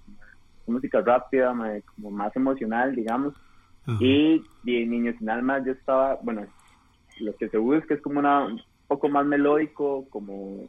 [0.67, 1.55] música rápida,
[1.95, 3.33] como más emocional, digamos.
[3.99, 6.45] Y, y Niños sin Alma yo estaba, bueno,
[7.19, 10.67] lo que se busca es como una, un poco más melódico, como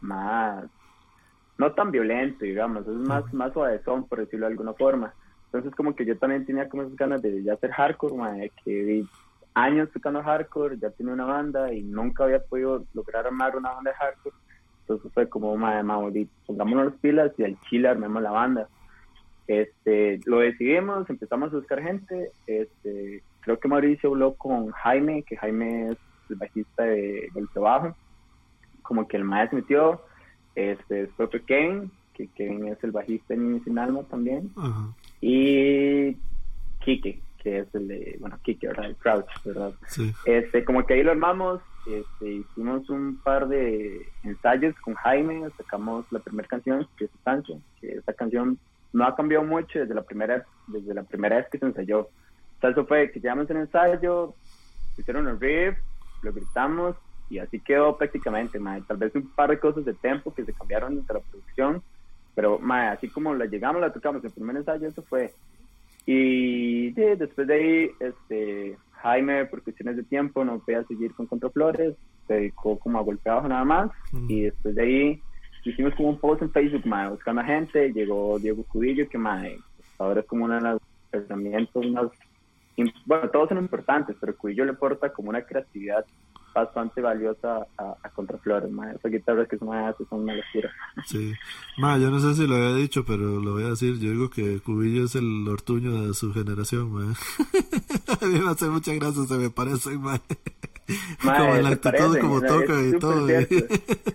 [0.00, 0.64] más,
[1.58, 5.14] no tan violento, digamos, es más, más suavezón, por decirlo de alguna forma.
[5.52, 9.08] Entonces como que yo también tenía como esas ganas de ya hacer hardcore, que vi
[9.54, 13.90] años tocando hardcore, ya tenía una banda y nunca había podido lograr armar una banda
[13.90, 14.36] de hardcore.
[14.82, 18.68] Entonces fue como, madre, madre, pongámonos las pilas y al chile armemos la banda.
[19.48, 22.30] Este, lo decidimos, empezamos a buscar gente.
[22.46, 27.96] Este, creo que Mauricio habló con Jaime, que Jaime es el bajista de Del Trabajo.
[28.82, 30.00] Como que el maestro metió.
[30.54, 34.52] Este, después fue Kevin, que Kevin es el bajista en Sin Alma también
[35.20, 36.16] y
[36.80, 38.86] Kike, que es el de, bueno, Kike, ¿verdad?
[38.86, 39.72] El Crouch, ¿verdad?
[40.24, 46.04] Este, como que ahí lo armamos, este, hicimos un par de ensayos con Jaime, sacamos
[46.10, 48.58] la primera canción, que es Sancho, que esa canción
[48.92, 52.00] no ha cambiado mucho desde la primera, desde la primera vez que se ensayó.
[52.00, 54.34] O sea, eso fue que llevamos un ensayo,
[54.98, 55.78] hicieron el riff,
[56.22, 56.96] lo gritamos
[57.30, 58.82] y así quedó prácticamente, mae.
[58.82, 61.82] Tal vez un par de cosas de tiempo que se cambiaron entre la producción,
[62.40, 65.30] pero mae, así como la llegamos, la tocamos, el primer ensayo eso fue.
[66.06, 71.96] Y después de ahí, este, Jaime, por cuestiones de tiempo, no podía seguir con Contraflores,
[72.26, 73.90] se dedicó como a golpear nada más,
[74.26, 75.22] y después de ahí
[75.66, 79.58] hicimos como un post en Facebook, mae, buscando a gente, llegó Diego Cudillo, que mae,
[79.98, 80.78] ahora es como una de las
[81.12, 82.10] herramientas más
[83.04, 86.06] bueno, todos son importantes, pero Cuillo le aporta como una creatividad
[86.54, 88.92] bastante valiosa a, a Contraflores, ma.
[88.92, 89.68] Esas guitarras que son,
[90.08, 90.70] son una locura.
[91.06, 91.32] Sí.
[91.78, 93.98] Ma, yo no sé si lo había dicho, pero lo voy a decir.
[93.98, 97.02] Yo digo que Cubillo es el ortuño de su generación, ma.
[98.20, 100.20] a mí me hace muchas gracias, se me parece, ma.
[101.22, 103.28] como el actitud, como toca y todo.
[103.28, 103.46] sí,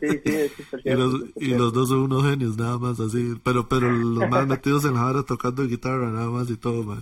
[0.02, 0.52] sí, es
[0.84, 3.36] y, los, y los dos son unos genios, nada más así.
[3.44, 6.98] Pero, pero los más metidos en la hora tocando guitarra, nada más y todo, ma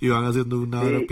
[0.00, 1.06] y van haciendo una hora sí,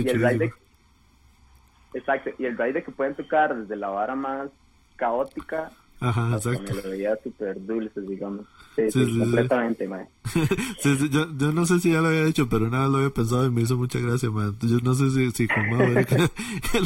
[1.96, 4.50] Exacto, y el ride que pueden tocar desde la vara más
[4.96, 6.74] caótica Ajá, exacto.
[6.74, 8.44] Melodías súper dulces, digamos.
[8.74, 10.06] Sí, sí, completamente, man.
[10.82, 13.46] sí, yo, yo no sé si ya lo había dicho, pero nada lo había pensado
[13.46, 14.54] y me hizo mucha gracia, man.
[14.60, 16.16] Yo no sé si, si con Mau que,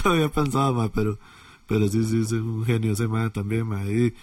[0.04, 1.18] lo había pensado, man, pero,
[1.66, 3.84] pero sí, sí, es un genio ese man también, man.
[3.88, 4.14] Y,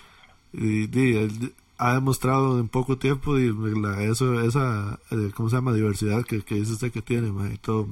[0.54, 5.58] y, y él, ha demostrado en poco tiempo y la, eso esa eh, cómo se
[5.58, 7.88] llama diversidad que, que dice usted que tiene y todo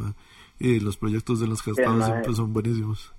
[0.59, 3.13] y los proyectos de los que estado siempre son buenísimos.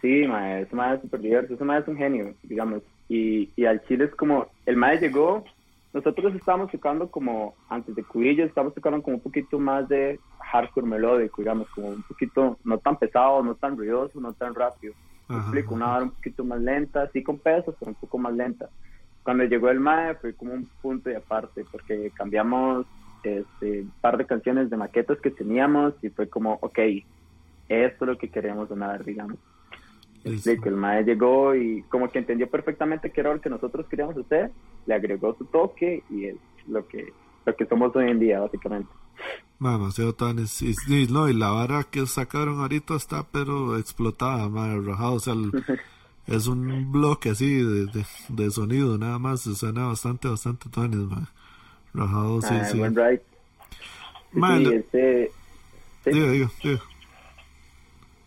[0.00, 2.82] Sí ma, ese ma es súper diverso ese ma es un genio digamos.
[3.08, 5.44] Y, y al Chile es como el ma llegó
[5.92, 10.86] nosotros estábamos tocando como antes de Cubillo estábamos tocando como un poquito más de hardcore
[10.86, 14.94] melódico digamos como un poquito no tan pesado no tan ruidoso no tan rápido.
[15.28, 18.68] Explico una hora un poquito más lenta sí con peso pero un poco más lenta.
[19.22, 22.86] Cuando llegó el MAE fue como un punto de aparte, porque cambiamos
[23.24, 26.78] este, par de canciones de maquetas que teníamos y fue como, ok,
[27.68, 29.38] esto es lo que queremos sonar, digamos.
[30.22, 34.16] que el MAE llegó y como que entendió perfectamente qué era lo que nosotros queríamos
[34.16, 34.50] hacer,
[34.86, 36.36] le agregó su toque y es
[36.68, 37.12] lo que,
[37.44, 38.90] lo que somos hoy en día, básicamente.
[39.58, 45.20] Demasiado tan y, no, y la vara que sacaron ahorita está pero explotada, rajado, o
[45.20, 45.52] sea, el,
[46.26, 51.00] es un bloque así de, de, de, sonido nada más suena bastante bastante tones
[51.94, 52.78] rajado sí ah, sí.
[54.32, 55.30] Buen sí, este,
[56.04, 56.10] sí.
[56.10, 56.80] digo digo digo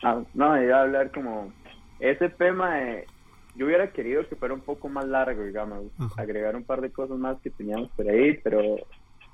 [0.04, 1.51] ah, no iba a hablar como
[1.99, 3.08] ese tema de,
[3.56, 5.84] yo hubiera querido que fuera un poco más largo digamos
[6.17, 8.62] agregar un par de cosas más que teníamos por ahí pero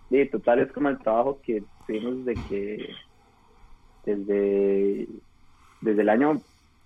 [0.10, 2.90] sí, total es como el trabajo que tuvimos de que
[4.06, 5.08] desde
[5.82, 6.40] desde el año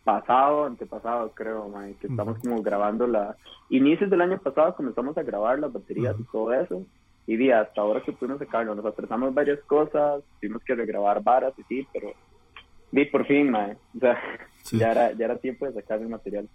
[0.05, 3.35] pasado, antepasado, creo, que estamos como grabando la...
[3.69, 6.83] Inicios del año pasado comenzamos a grabar las baterías y todo eso,
[7.27, 11.53] y di, hasta ahora que pudimos sacarlo, nos apresamos varias cosas, tuvimos que regrabar varas
[11.57, 12.13] y sí, pero
[12.91, 14.17] di, por fin, mae, o sea,
[14.71, 16.47] ya, era, ya era tiempo de sacar el material.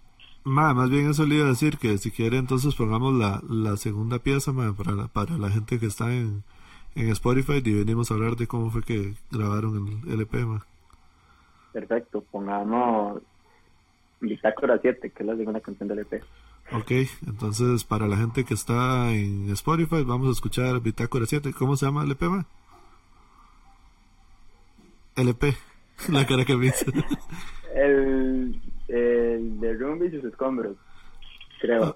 [0.43, 4.19] más bien eso le iba a decir, que si quiere entonces pongamos la, la segunda
[4.19, 6.43] pieza para, la, para la gente que está en,
[6.95, 10.45] en Spotify y venimos a hablar de cómo fue que grabaron el LP.
[10.45, 10.65] Ma.
[11.73, 13.21] Perfecto, pongamos
[14.19, 16.21] Bitácora 7, que es la segunda canción del EP.
[16.73, 16.91] Ok,
[17.27, 21.53] entonces para la gente que está en Spotify, vamos a escuchar Bitácora 7.
[21.53, 22.45] ¿Cómo se llama el EP, ma?
[25.15, 25.55] LP,
[26.09, 26.85] la cara que me hizo.
[27.75, 30.77] el, el de Rumbi y sus escombros,
[31.59, 31.93] creo.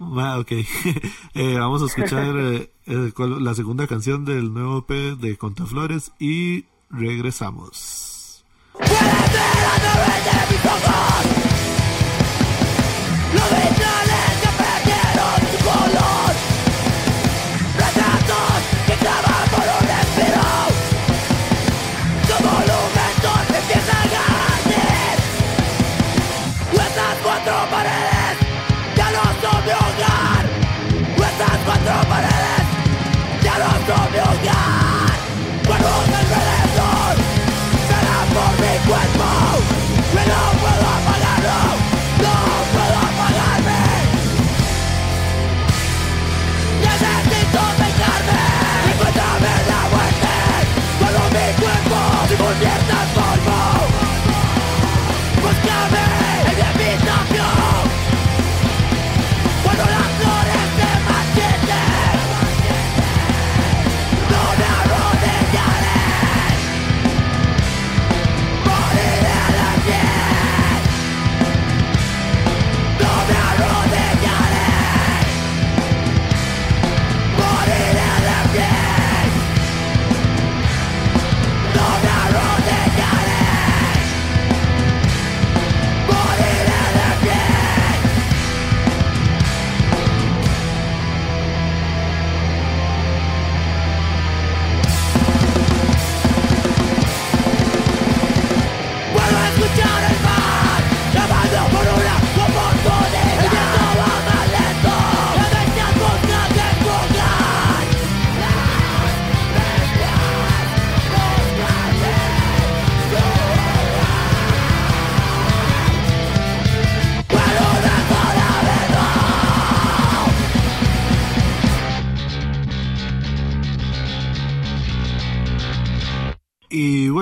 [0.00, 0.50] Ah, ok.
[1.34, 6.64] eh, vamos a escuchar eh, eh, la segunda canción del nuevo EP de Contaflores y
[6.90, 8.44] regresamos.
[13.48, 13.89] Puede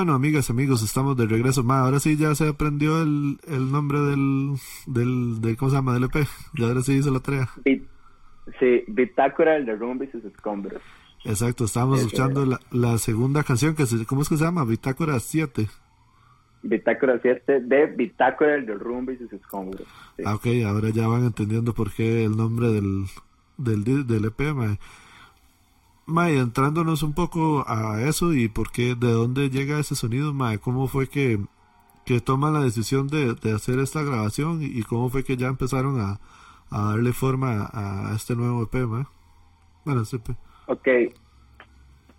[0.08, 1.62] bueno, amigas, amigos, estamos de regreso.
[1.62, 4.54] Ma, ahora sí ya se aprendió el, el nombre del,
[4.86, 5.92] del, del, ¿cómo se llama?
[5.92, 6.26] Del EP.
[6.54, 7.46] Y ahora sí hizo la tarea.
[7.62, 10.80] sí, Bitácora, el de Rumbi y sus escombros.
[11.26, 14.64] Exacto, estábamos escuchando la, la, segunda canción que se, ¿cómo es que se llama?
[14.64, 15.66] Bitácora 7.
[16.62, 19.86] Bitácora 7 de Bitácora, el de Rumbi y sus escombros.
[20.24, 23.04] Ah, ok, ahora ya van entendiendo por qué el nombre del,
[23.58, 24.78] del, del EP, ma.
[26.08, 30.58] Mae, entrándonos un poco a eso y por qué, de dónde llega ese sonido, Mae,
[30.58, 31.38] cómo fue que,
[32.06, 36.18] que toman la decisión de, hacer esta grabación y, cómo fue que ya empezaron a,
[36.70, 39.04] darle forma a, este nuevo EP, Mae.
[39.84, 40.30] Bueno, este EP.
[40.66, 40.88] Ok,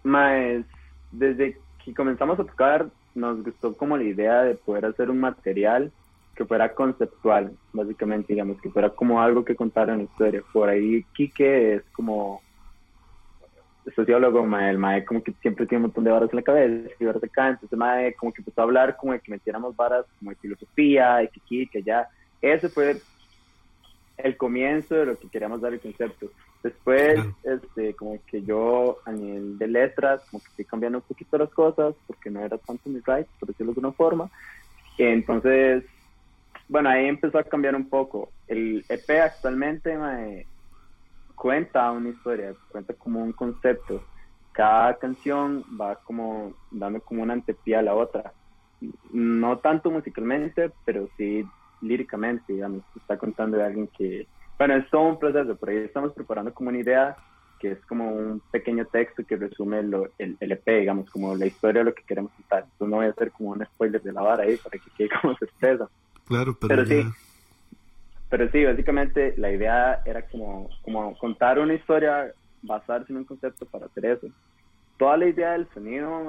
[0.03, 0.63] Mae,
[1.11, 5.91] desde que comenzamos a tocar nos gustó como la idea de poder hacer un material
[6.35, 10.43] que fuera conceptual, básicamente, digamos, que fuera como algo que contara una historia.
[10.53, 12.43] Por ahí Kike es como
[13.95, 16.89] sociólogo, mae, el mae como que siempre tiene un montón de varas en la cabeza,
[16.99, 20.05] y de acá, entonces mae como que empezó a hablar como de que metiéramos varas
[20.19, 22.07] como de filosofía, y que aquí, que allá.
[22.41, 23.01] Ese fue
[24.17, 26.31] el comienzo de lo que queríamos dar el concepto.
[26.61, 31.37] Después, este, como que yo a nivel de letras, como que estoy cambiando un poquito
[31.37, 34.29] las cosas, porque no era tanto mi right, por decirlo de alguna forma.
[34.97, 35.85] Entonces,
[36.67, 38.29] bueno, ahí empezó a cambiar un poco.
[38.47, 40.45] El EP actualmente, mae,
[41.39, 44.03] cuenta una historia, cuenta como un concepto.
[44.51, 48.33] Cada canción va como dando como una antepía a la otra.
[49.13, 51.45] No tanto musicalmente, pero sí
[51.81, 56.11] líricamente, digamos, está contando de alguien que, bueno, es todo un proceso, por ahí estamos
[56.11, 57.15] preparando como una idea
[57.57, 61.45] que es como un pequeño texto que resume lo, el, el, EP, digamos, como la
[61.45, 62.63] historia de lo que queremos contar.
[62.63, 65.09] Entonces no voy a hacer como un spoiler de la vara ahí para que quede
[65.21, 65.89] como sorpresa.
[66.25, 67.03] Claro, pero, sí,
[68.29, 73.65] pero sí, básicamente la idea era como, como contar una historia, basarse en un concepto
[73.65, 74.27] para hacer eso.
[74.97, 76.27] Toda la idea del sonido,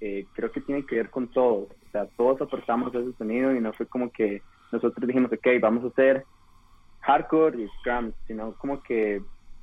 [0.00, 1.68] eh, creo que tiene que ver con todos.
[1.68, 4.40] O sea, todos aportamos ese sonido y no fue como que
[4.72, 6.24] nosotros dijimos, ok, vamos a hacer
[7.00, 9.20] hardcore y scrum, sino como que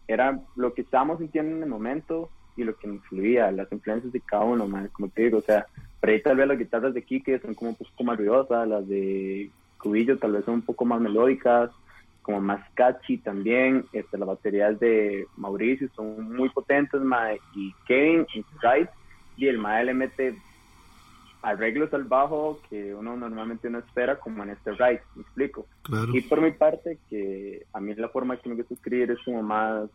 [0.08, 4.14] era lo que estábamos sintiendo en el momento y lo que nos fluía, las influencias
[4.14, 5.66] de cada uno, como te digo, o sea,
[6.00, 8.88] por ahí tal vez las guitarras de Kike son como un poco más ruidosas, las
[8.88, 9.50] de
[9.82, 11.72] Cubillo tal vez son un poco más melódicas,
[12.22, 13.86] como más catchy también.
[13.94, 17.02] Este, las baterías de Mauricio son muy potentes,
[17.56, 18.90] y Kevin en
[19.38, 20.38] y el mae le mete
[21.42, 25.66] arreglos al bajo que uno normalmente no espera, como en este ride, me explico.
[26.14, 29.42] Y por mi parte, que a mí la forma que me gusta escribir es como
[29.42, 29.90] más,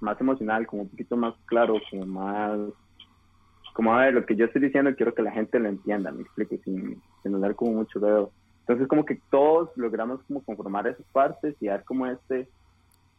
[0.00, 2.58] más emocional, como un poquito más claro, como más
[3.72, 6.22] como a ver, lo que yo estoy diciendo quiero que la gente lo entienda, me
[6.22, 8.30] explico, sin, sin dar como mucho dedo.
[8.72, 12.48] Entonces como que todos logramos como conformar esas partes y dar como este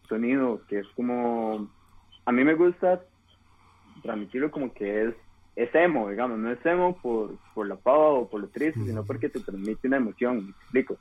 [0.10, 1.70] sonido que es como,
[2.26, 3.04] a mí me gusta
[4.02, 5.16] transmitirlo como que es,
[5.56, 9.06] es emo, digamos, no es emo por, por la pava o por lo triste, sino
[9.06, 10.98] porque te transmite una emoción, me explico.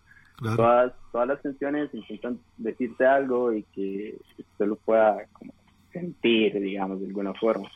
[0.55, 5.55] Todas, todas las canciones intentan decirte algo y que usted lo pueda como
[5.93, 7.71] sentir, digamos, de alguna forma.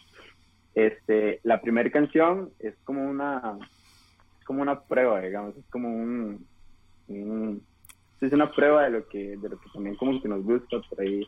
[0.74, 3.56] Este, la primera canción es como una,
[4.38, 6.44] es como una prueba, digamos, es como un,
[7.08, 11.00] es una prueba de lo que de lo que también como que nos gusta por
[11.00, 11.26] ahí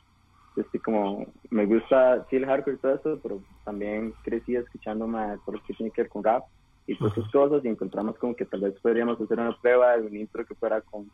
[0.57, 5.07] este como me gusta sí el hardcore y todo eso pero también crecí escuchando
[5.45, 6.45] todo lo que tiene que ver con rap
[6.87, 10.07] y todas esas cosas y encontramos como que tal vez podríamos hacer una prueba de
[10.07, 11.11] un intro que fuera con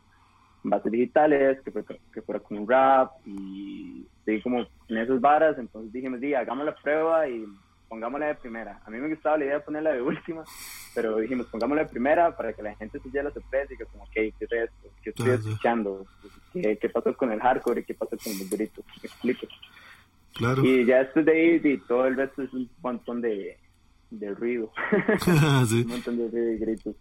[0.62, 5.92] bases digitales que fuera, que fuera con rap y sí como en esas varas entonces
[5.92, 7.44] dijimos sí hagamos la prueba y
[7.94, 8.80] pongámosla de primera.
[8.84, 10.44] A mí me gustaba la idea de ponerla de última,
[10.95, 13.84] pero dijimos, pongámosla de primera para que la gente se lleve la sorpresa y que
[13.86, 14.88] como, ok, ¿qué es esto?
[15.03, 16.07] ¿Qué estoy escuchando?
[16.53, 18.84] ¿Qué, ¿Qué, pasó con el hardcore y qué pasó con los gritos?
[19.03, 19.47] Me explico.
[20.34, 20.64] Claro.
[20.64, 23.59] Y ya después de ahí, y todo el resto es un montón de,
[24.11, 24.72] de ruido.
[25.26, 26.97] un montón de ruido y gritos.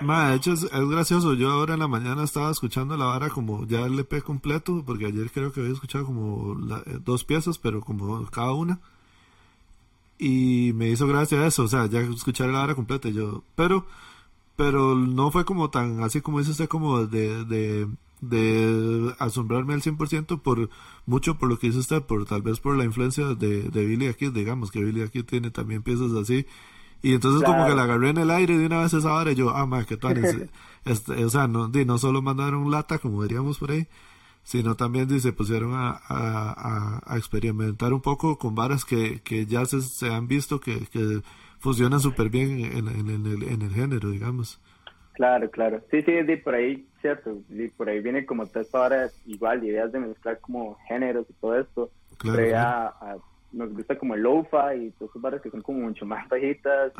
[0.00, 1.34] Ma, de hecho es, gracioso.
[1.34, 5.06] Yo ahora en la mañana estaba escuchando la vara como ya el EP completo, porque
[5.06, 8.80] ayer creo que había escuchado como eh, dos piezas, pero como cada una
[10.18, 13.86] y me hizo gracia eso, o sea, ya escuchar la hora completa, yo, pero,
[14.56, 17.88] pero no fue como tan, así como dice usted, como de, de,
[18.20, 20.70] de asombrarme al 100% por
[21.06, 24.08] mucho por lo que dice usted, por tal vez por la influencia de, de Billy
[24.08, 26.46] aquí, digamos que Billy aquí tiene también piezas así,
[27.02, 29.34] y entonces como que la agarré en el aire de una vez esa hora y
[29.34, 30.18] yo, ah, más que tal,
[30.84, 33.86] este, o sea, no, no solo mandaron lata, como diríamos por ahí,
[34.46, 39.80] sino también se pusieron a, a, experimentar un poco con varas que, que ya se,
[39.80, 41.20] se, han visto que, que
[41.58, 44.60] funcionan súper bien en, en, el, en el género, digamos.
[45.14, 45.82] Claro, claro.
[45.90, 47.38] Sí, sí, sí, por ahí, cierto.
[47.76, 51.58] por ahí viene como toda esta vara, igual, ideas de mezclar como géneros y todo
[51.58, 51.90] esto.
[52.16, 52.94] Claro, pero ya
[53.50, 56.92] nos gusta como el lo-fi y todas esas varas que son como mucho más bajitas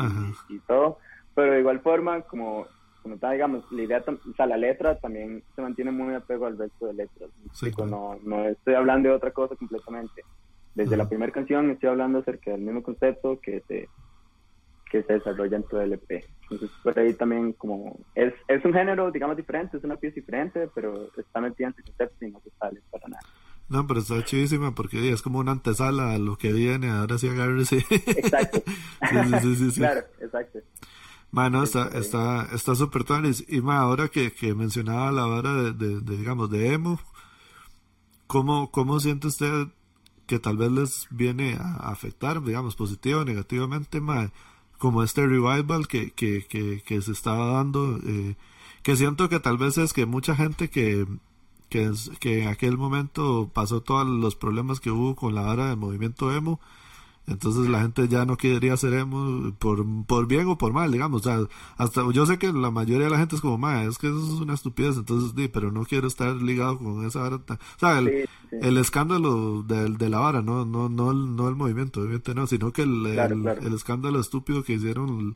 [0.48, 0.98] y, y, todo.
[1.32, 2.66] pero de igual forma, como,
[3.06, 6.58] como está, digamos, la idea, o sea, la letra también se mantiene muy apego al
[6.58, 7.30] resto de letras.
[7.88, 10.24] no, no estoy hablando de otra cosa completamente.
[10.74, 13.88] Desde la primera canción estoy hablando acerca del mismo concepto que se,
[14.90, 16.24] que se desarrolla en todo el EP.
[16.42, 20.68] Entonces, por ahí también como es, es un género, digamos, diferente, es una pieza diferente,
[20.74, 23.22] pero está metida en ese concepto y no se sale para nada.
[23.68, 27.28] No, pero está chidísima porque es como una antesala a lo que viene, ahora sí
[27.28, 27.84] agárrese.
[27.88, 28.64] Exacto.
[29.08, 30.58] sí, sí, sí, Claro, exacto.
[31.36, 33.04] Mano, está está está súper.
[33.48, 36.98] Y más ahora que, que mencionaba la hora de, de, digamos, de emo,
[38.26, 39.68] ¿cómo, ¿cómo siente usted
[40.26, 44.30] que tal vez les viene a afectar, digamos, positivo o negativamente, más
[44.78, 47.98] como este revival que, que, que, que se estaba dando?
[48.04, 48.36] Eh,
[48.82, 51.06] que siento que tal vez es que mucha gente que
[51.68, 55.76] que, que en aquel momento pasó todos los problemas que hubo con la hora del
[55.76, 56.60] movimiento emo.
[57.26, 61.22] Entonces la gente ya no quería ser emo por, por bien o por mal, digamos.
[61.22, 61.40] O sea,
[61.76, 64.18] hasta yo sé que la mayoría de la gente es como, ma, es que eso
[64.18, 67.36] es una estupidez, entonces, di, pero no quiero estar ligado con esa vara.
[67.36, 72.00] O sea, el, el escándalo de, de, la vara, no, no, no, no el movimiento,
[72.00, 75.34] obviamente no, sino que el, el, escándalo estúpido que hicieron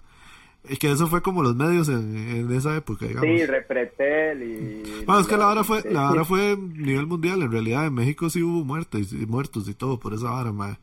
[0.69, 3.29] y que eso fue como los medios en, esa época, digamos.
[3.29, 4.83] Sí, Repretel y...
[5.07, 8.29] Bueno, es que la hora fue, la hora fue nivel mundial, en realidad en México
[8.31, 10.79] sí hubo muertes y muertos y todo por esa hora, madre.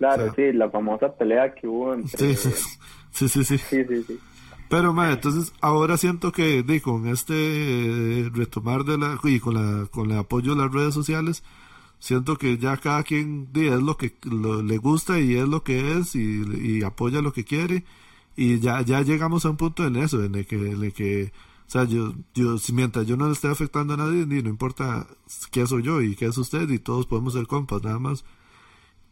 [0.00, 2.34] Claro, sí, la famosa pelea que hubo entre...
[2.34, 2.50] Sí,
[3.10, 3.28] sí, sí.
[3.28, 3.58] sí, sí.
[3.58, 4.18] sí,
[4.70, 9.18] Pero, madre, entonces ahora siento que di, con este eh, retomar de la...
[9.22, 11.44] y con, la, con el apoyo de las redes sociales,
[11.98, 15.98] siento que ya cada quien di, es lo que le gusta y es lo que
[15.98, 17.84] es y, y apoya lo que quiere
[18.36, 21.30] y ya, ya llegamos a un punto en eso, en el que, en el que
[21.66, 25.06] o sea, yo, yo, mientras yo no le esté afectando a nadie, ni no importa
[25.52, 28.24] qué soy yo y qué es usted, y todos podemos ser compas, nada más.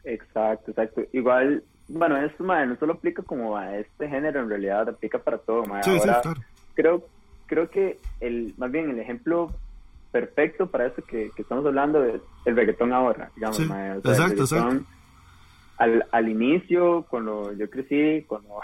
[0.08, 1.02] Exacto, exacto.
[1.12, 5.64] Igual, bueno, esto, no solo aplica como a este género, en realidad aplica para todo,
[5.64, 6.22] Ahora,
[6.74, 7.04] creo,
[7.46, 9.52] creo que el, más bien el ejemplo
[10.10, 14.84] perfecto para eso que, estamos hablando es el reggaetón ahora, digamos, exacto, exacto.
[15.76, 18.60] al, al inicio, cuando yo crecí, cuando,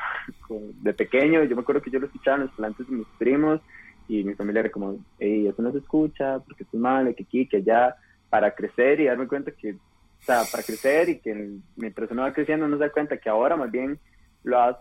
[0.80, 3.60] de pequeño, yo me acuerdo que yo lo escuchaba en los plantes de mis primos
[4.08, 7.46] y mi familia era como, hey, eso no se escucha, porque es mal, que aquí,
[7.46, 7.96] que allá,
[8.30, 9.76] para crecer y darme cuenta que,
[10.24, 13.28] o sea, para crecer y que mientras uno va creciendo uno se da cuenta que
[13.28, 13.98] ahora más bien
[14.42, 14.76] lo has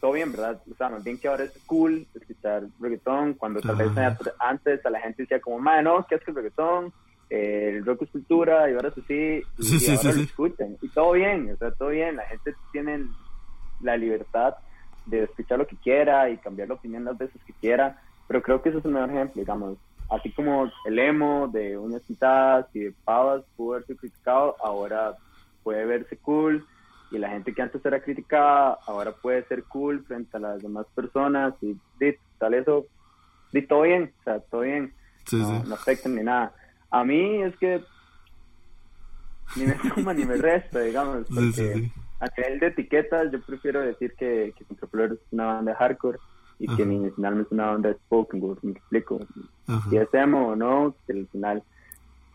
[0.00, 0.62] todo bien, ¿verdad?
[0.70, 3.90] O sea, más bien que ahora es cool escuchar reggaetón, cuando tal vez
[4.38, 6.92] antes a la gente decía como, madre, no, ¿qué es que el reggaetón?
[7.28, 10.76] el rock es cultura y ahora sí, y sí, ahora lo escuchan.
[10.80, 13.06] Y todo bien, o sea, todo bien, la gente tiene
[13.80, 14.54] la libertad
[15.06, 18.62] de escuchar lo que quiera y cambiar la opinión las veces que quiera, pero creo
[18.62, 19.78] que eso es un mejor ejemplo, digamos,
[20.10, 25.14] así como el emo de uñas pintadas y de pavas pudo haberse criticado, ahora
[25.62, 26.66] puede verse cool.
[27.10, 30.86] Y la gente que antes era criticada ahora puede ser cool frente a las demás
[30.94, 31.76] personas y,
[32.38, 32.86] tal eso,
[33.52, 34.92] y todo bien, o sea, todo bien,
[35.32, 36.52] no, no afecta ni nada.
[36.90, 37.82] A mí es que
[39.54, 44.14] ni me suma ni me resta, digamos, porque a nivel de etiquetas yo prefiero decir
[44.18, 46.18] que, que es una banda hardcore
[46.58, 49.20] y que ni final es una banda de spoken word, me explico.
[49.90, 51.62] Si es emo o no, que al final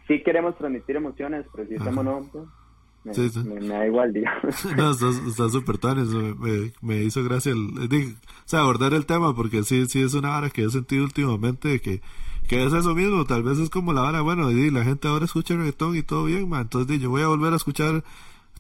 [0.08, 4.66] sí queremos transmitir emociones, pero si es emo o no, pues, me, da igual, digamos.
[4.78, 5.98] No, está súper tan,
[6.40, 10.38] me, me, hizo gracia el, o sea, abordar el tema, porque sí, sí es una
[10.38, 12.02] hora que he sentido últimamente que
[12.48, 15.24] que es eso mismo, tal vez es como la vara, bueno, y la gente ahora
[15.24, 18.04] escucha reggaetón y todo bien, man, entonces yo voy a volver a escuchar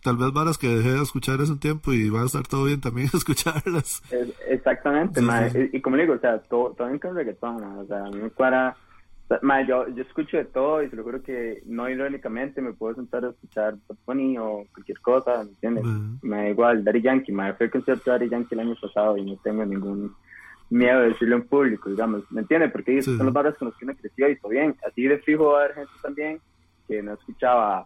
[0.04, 2.66] tal vez varas que dejé de escuchar hace un tiempo y va a estar todo
[2.66, 4.02] bien también escucharlas.
[4.47, 5.22] Exactamente,
[5.74, 8.76] Y, como digo, o sea, todo, todo bien con reggaetón, o sea, me cuadra,
[9.68, 13.26] yo, yo escucho de todo y se lo juro que no irónicamente me puedo sentar
[13.26, 13.76] a escuchar
[14.06, 15.86] Pony o cualquier cosa, ¿me entiendes?
[16.22, 19.18] Me da igual, Daddy Yankee, me fui al concierto de Daddy Yankee el año pasado
[19.18, 20.16] y no tengo ningún
[20.70, 22.72] miedo de decirlo en público, digamos, ¿me entiendes?
[22.72, 24.76] Porque ellos son los barrios con los que uno creció y todo bien.
[24.88, 26.39] Así de fijo va a haber gente también
[26.88, 27.86] que no escuchaba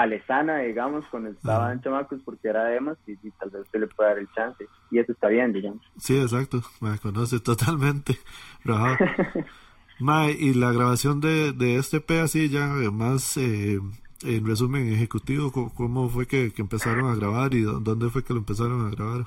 [0.00, 3.78] a Lesana, digamos, cuando estaba en chamacos porque era de y, y, tal vez se
[3.78, 4.66] le puede dar el chance.
[4.90, 5.82] Y eso está bien, digamos.
[5.98, 8.16] Sí, exacto, me conoce totalmente.
[10.00, 13.78] Ma, y la grabación de, de este P así ya más eh,
[14.22, 18.38] en resumen ejecutivo, ¿cómo fue que, que, empezaron a grabar y dónde fue que lo
[18.38, 19.26] empezaron a grabar?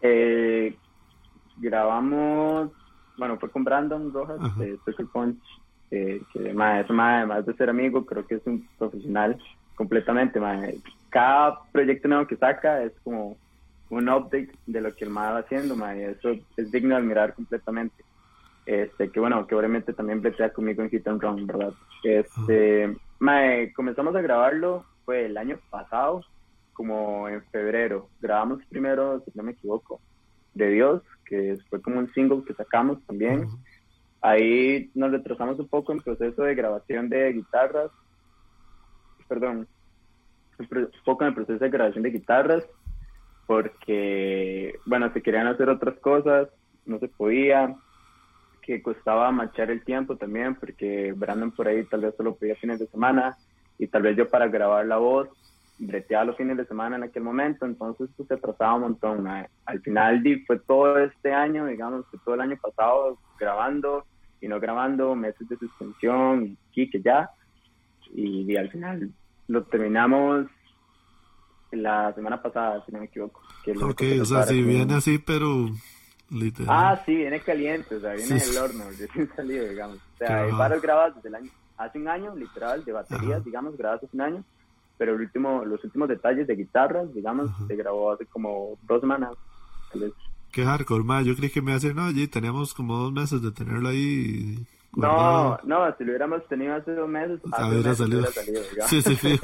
[0.00, 0.76] Eh,
[1.56, 2.70] grabamos,
[3.18, 5.42] bueno, fue con Brandon Rojas de Special Punch,
[5.90, 9.36] que además de ser amigo, creo que es un profesional
[9.76, 10.40] completamente.
[11.10, 13.36] Cada proyecto nuevo que saca es como
[13.88, 17.34] un update de lo que el MAD va haciendo, y eso es digno de admirar
[17.34, 18.02] completamente.
[18.66, 21.72] Este, que bueno, que obviamente también bretea conmigo en Hit and Run, ¿verdad?
[22.02, 22.96] Este,
[23.76, 26.24] comenzamos a grabarlo, fue el año pasado,
[26.72, 28.08] como en febrero.
[28.20, 30.00] Grabamos primero, si no me equivoco,
[30.54, 33.46] de Dios, que fue como un single que sacamos también.
[34.20, 37.90] Ahí nos retrasamos un poco en proceso de grabación de guitarras,
[39.28, 39.66] perdón,
[41.04, 42.64] poco en el proceso de grabación de guitarras,
[43.46, 46.48] porque, bueno, se querían hacer otras cosas,
[46.84, 47.76] no se podía,
[48.62, 52.80] que costaba marchar el tiempo también, porque Brandon por ahí tal vez solo podía fines
[52.80, 53.36] de semana,
[53.78, 55.28] y tal vez yo para grabar la voz
[55.78, 59.26] breteaba los fines de semana en aquel momento, entonces pues, se atrasaba un montón.
[59.26, 64.04] Al final fue todo este año, digamos, que todo el año pasado grabando
[64.40, 67.30] y no grabando, meses de suspensión y que ya,
[68.14, 69.10] y, al final
[69.48, 70.46] lo terminamos
[71.72, 73.40] la semana pasada, si no me equivoco.
[73.82, 75.68] ok, o sea, si viene así, pero
[76.30, 76.74] literal.
[76.76, 79.96] Ah, sí, viene caliente, o sea, viene del horno, recién salido, digamos.
[79.96, 83.76] O sea, hay varios grabados desde el año, hace un año, literal, de baterías, digamos,
[83.76, 84.44] grabados hace un año,
[84.98, 89.30] pero el último, los últimos detalles de guitarras, digamos, se grabó hace como dos semanas.
[90.52, 91.22] Qué hardcore, ma.
[91.22, 94.66] Yo creí que me hace, no, allí teníamos como dos meses de tenerlo ahí.
[94.96, 98.24] No, no, si lo hubiéramos tenido hace dos meses, hubiera salido.
[98.86, 99.38] sí, sí, sí.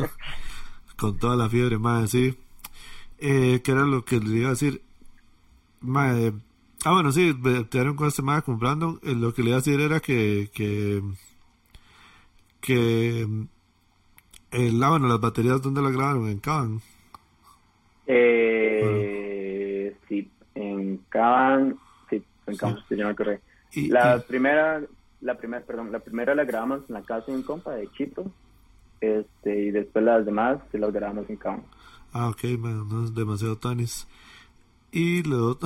[0.96, 2.36] Con toda la fiebre, ma, sí.
[3.18, 4.82] Eh, ¿Qué era lo que le iba a decir?
[5.80, 6.32] Ma, eh,
[6.84, 8.98] ah, bueno, sí, te dieron con este ma comprando.
[9.02, 11.02] Eh, lo que le iba a decir era que, que,
[12.60, 13.22] que
[14.52, 16.28] el, ah, bueno, las baterías, ¿dónde las grabaron?
[16.28, 16.80] ¿En Caban?
[18.06, 21.78] Eh, Sí, en Caban,
[22.10, 22.96] sí, en Caban, sí.
[22.96, 23.40] yo me acordé.
[23.74, 24.82] la primera,
[25.22, 28.30] la primera, perdón, la primera la grabamos en la casa de un compa de Chito,
[29.00, 31.64] este, y después las demás se las grabamos en Caban.
[32.12, 34.06] Ah, ok, no es demasiado tanis.
[34.94, 35.58] Y luego,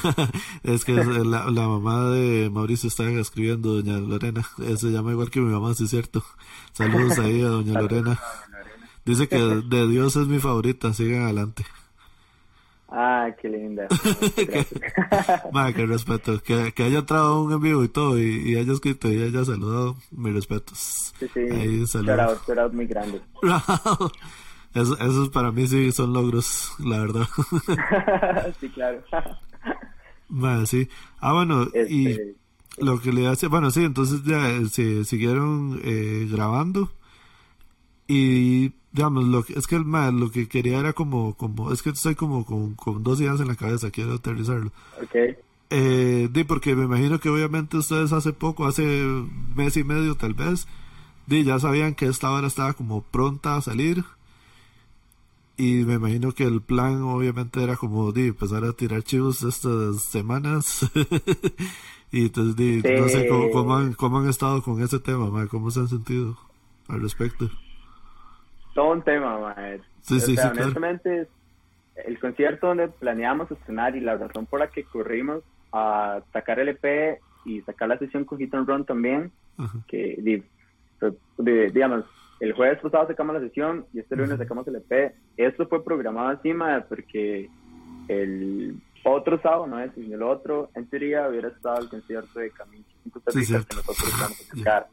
[0.62, 4.42] es que la, la, mamá de Mauricio está escribiendo, doña Lorena,
[4.76, 6.24] se llama igual que mi mamá, sí es cierto.
[6.72, 8.18] Saludos ahí a doña Lorena.
[9.04, 11.66] Dice que de Dios es mi favorita, sigan adelante.
[12.94, 13.88] Ah, qué linda.
[15.52, 16.42] Madre, qué respeto.
[16.42, 19.96] Que, que haya entrado un en vivo y todo, y, haya escrito y haya saludado,
[20.10, 21.14] mis respetos.
[21.18, 21.40] Sí, sí.
[21.40, 22.42] Ahí, saludos.
[22.74, 23.22] muy grande.
[24.74, 27.26] Eso, esos para mí sí son logros, la verdad.
[28.60, 29.02] sí, claro.
[30.28, 30.88] Bueno, sí.
[31.18, 32.34] Ah, bueno, y este,
[32.78, 36.90] lo que le hace, bueno, sí, entonces ya eh, se siguieron eh, grabando
[38.08, 41.90] y digamos, lo que, es que el lo que quería era como, como, es que
[41.90, 44.70] estoy como con, con dos ideas en la cabeza, quiero aterrizarlo.
[45.02, 45.36] Ok.
[45.70, 48.84] Eh, di, porque me imagino que obviamente ustedes hace poco, hace
[49.56, 50.66] mes y medio tal vez,
[51.26, 54.04] di, ya sabían que esta hora estaba como pronta a salir
[55.56, 60.02] y me imagino que el plan obviamente era como de empezar a tirar chivos estas
[60.02, 60.90] semanas.
[62.12, 65.88] y entonces no sé cómo, han, cómo han estado con ese tema, cómo se han
[65.88, 66.36] sentido
[66.88, 67.48] al respecto.
[68.74, 69.54] Todo un tema,
[70.00, 71.28] Sí, sí, sí, honestamente,
[71.94, 75.42] el concierto donde planeamos estrenar y la razón por la que corrimos
[75.72, 79.30] a sacar el EP y sacar la sesión con Hit and Run también,
[79.86, 80.44] que
[81.38, 82.04] digamos,
[82.40, 85.14] el jueves pasado sacamos la sesión y este lunes sacamos el EP.
[85.36, 87.48] Esto fue programado encima porque
[88.08, 92.50] el otro sábado, no es, sino el otro, en teoría hubiera estado el concierto de
[92.50, 92.84] Camino
[93.28, 94.88] sí, que nosotros vamos a sacar.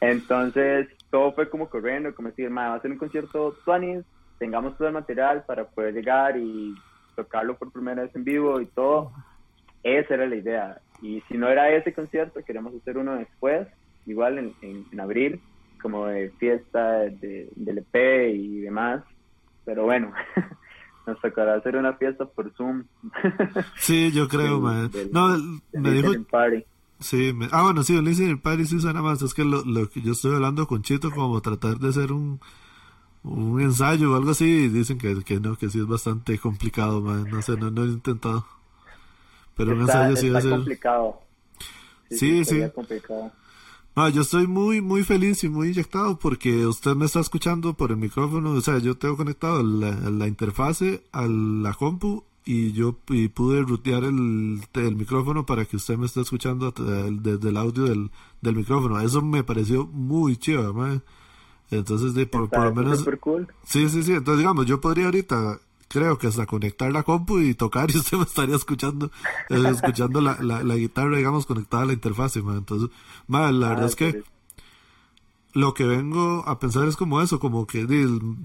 [0.00, 4.04] Entonces, todo fue como corriendo, como decir, va a ser un concierto 20,
[4.38, 6.74] tengamos todo el material para poder llegar y
[7.16, 9.12] tocarlo por primera vez en vivo y todo.
[9.82, 10.80] Esa era la idea.
[11.02, 13.66] Y si no era ese concierto, queremos hacer uno después,
[14.06, 15.40] igual en, en abril,
[15.80, 19.02] como de fiesta de, del EP y demás.
[19.64, 20.12] Pero bueno,
[21.06, 22.84] nos tocará hacer una fiesta por Zoom.
[23.76, 24.90] sí, yo creo, man.
[25.12, 25.36] no,
[25.72, 26.12] me dijo...
[27.00, 29.22] Sí, ah, bueno, sí, el listening party sí suena más.
[29.22, 32.40] Es que lo, lo que yo estoy hablando con Chito, como tratar de hacer un,
[33.22, 37.26] un ensayo o algo así, dicen que, que no, que sí es bastante complicado, man.
[37.30, 38.44] No sé, no, no he intentado.
[39.54, 40.50] Pero un ensayo sí va a ser.
[40.50, 41.20] complicado.
[42.10, 42.62] Sí, sí.
[42.62, 42.70] sí.
[42.74, 43.32] Complicado.
[43.94, 47.90] No, yo estoy muy, muy feliz y muy inyectado porque usted me está escuchando por
[47.90, 48.52] el micrófono.
[48.52, 52.96] O sea, yo tengo conectado la, la interfase a la compu y yo
[53.34, 58.10] pude rutear el, el, micrófono para que usted me esté escuchando desde el audio del,
[58.40, 58.98] del micrófono.
[59.00, 60.74] Eso me pareció muy chido,
[61.70, 63.06] Entonces, de, por, por, lo menos...
[63.20, 63.48] Cool.
[63.66, 64.12] Sí, sí, sí.
[64.14, 68.16] Entonces, digamos, yo podría ahorita creo que hasta conectar la compu y tocar y usted
[68.16, 69.10] me estaría escuchando
[69.50, 72.90] eh, escuchando la, la, guitarra digamos conectada a la interfase entonces
[73.26, 74.22] la verdad es que
[75.54, 77.86] lo que vengo a pensar es como eso como que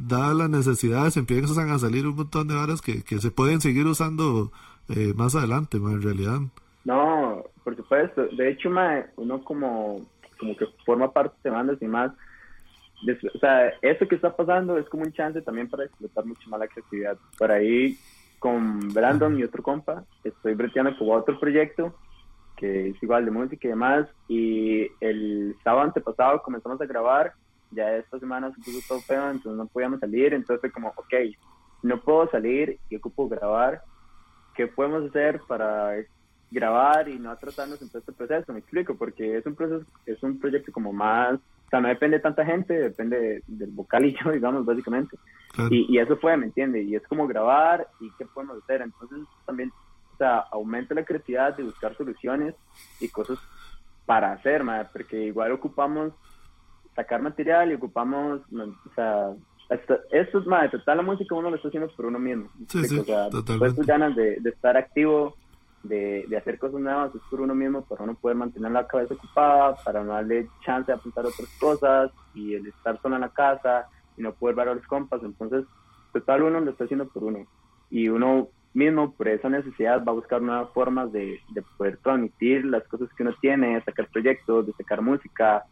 [0.04, 3.86] dadas las necesidades empiezan a salir un montón de varas que, que se pueden seguir
[3.86, 4.52] usando
[4.90, 6.40] eh, más adelante en realidad
[6.86, 8.70] no por supuesto de hecho
[9.18, 10.06] uno como
[10.40, 12.12] como que forma parte de bandas y más
[13.34, 16.60] o sea, eso que está pasando es como un chance también para explotar mucho más
[16.60, 17.18] la creatividad.
[17.38, 17.98] Por ahí,
[18.40, 21.94] con Brandon y otro compa, estoy breteando con otro proyecto
[22.56, 24.08] que es igual de música y demás.
[24.28, 27.34] Y el sábado antepasado comenzamos a grabar,
[27.72, 30.34] ya esta semana se puso todo feo, entonces no podíamos salir.
[30.34, 31.14] Entonces fue como, ok,
[31.82, 33.82] no puedo salir y ocupo grabar.
[34.56, 35.96] ¿Qué podemos hacer para
[36.52, 38.54] grabar y no atrasarnos en todo este proceso?
[38.54, 42.18] Me explico, porque es un proceso, es un proyecto como más, o sea, no depende
[42.18, 45.18] de tanta gente, depende del vocal y yo, digamos, básicamente.
[45.70, 46.82] Y, y eso fue, ¿me entiende?
[46.82, 48.82] Y es como grabar y qué podemos hacer.
[48.82, 49.72] Entonces también
[50.14, 52.54] o sea, aumenta la creatividad de buscar soluciones
[53.00, 53.40] y cosas
[54.06, 56.14] para hacer, porque igual ocupamos
[56.96, 59.32] sacar material y ocupamos, o sea,
[59.70, 62.50] esto, esto es, madre, total la música uno lo está haciendo por uno mismo.
[62.68, 63.82] Sí, sí, o sea, totalmente.
[63.86, 65.36] ganas de, de, estar activo,
[65.84, 69.16] de, de, hacer cosas nuevas, es por uno mismo, para uno poder mantener la cabeza
[69.16, 73.30] ocupada, para no darle chance de apuntar otras cosas y el estar solo en la
[73.30, 73.88] casa
[74.18, 75.24] y no poder ver a los compas.
[75.24, 75.66] Entonces,
[76.12, 77.48] total uno lo está haciendo por uno.
[77.90, 82.66] Y uno mismo por esa necesidad va a buscar nuevas formas de, de poder transmitir
[82.66, 85.64] las cosas que uno tiene, sacar proyectos, de sacar música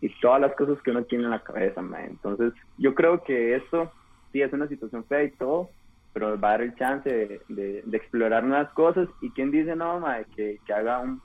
[0.00, 1.82] y todas las cosas que uno tiene en la cabeza.
[2.04, 3.92] Entonces yo creo que esto
[4.32, 5.70] sí es una situación fea y todo,
[6.12, 10.02] pero va a dar el chance de, de, explorar nuevas cosas y quién dice no,
[10.34, 11.20] que, que haga un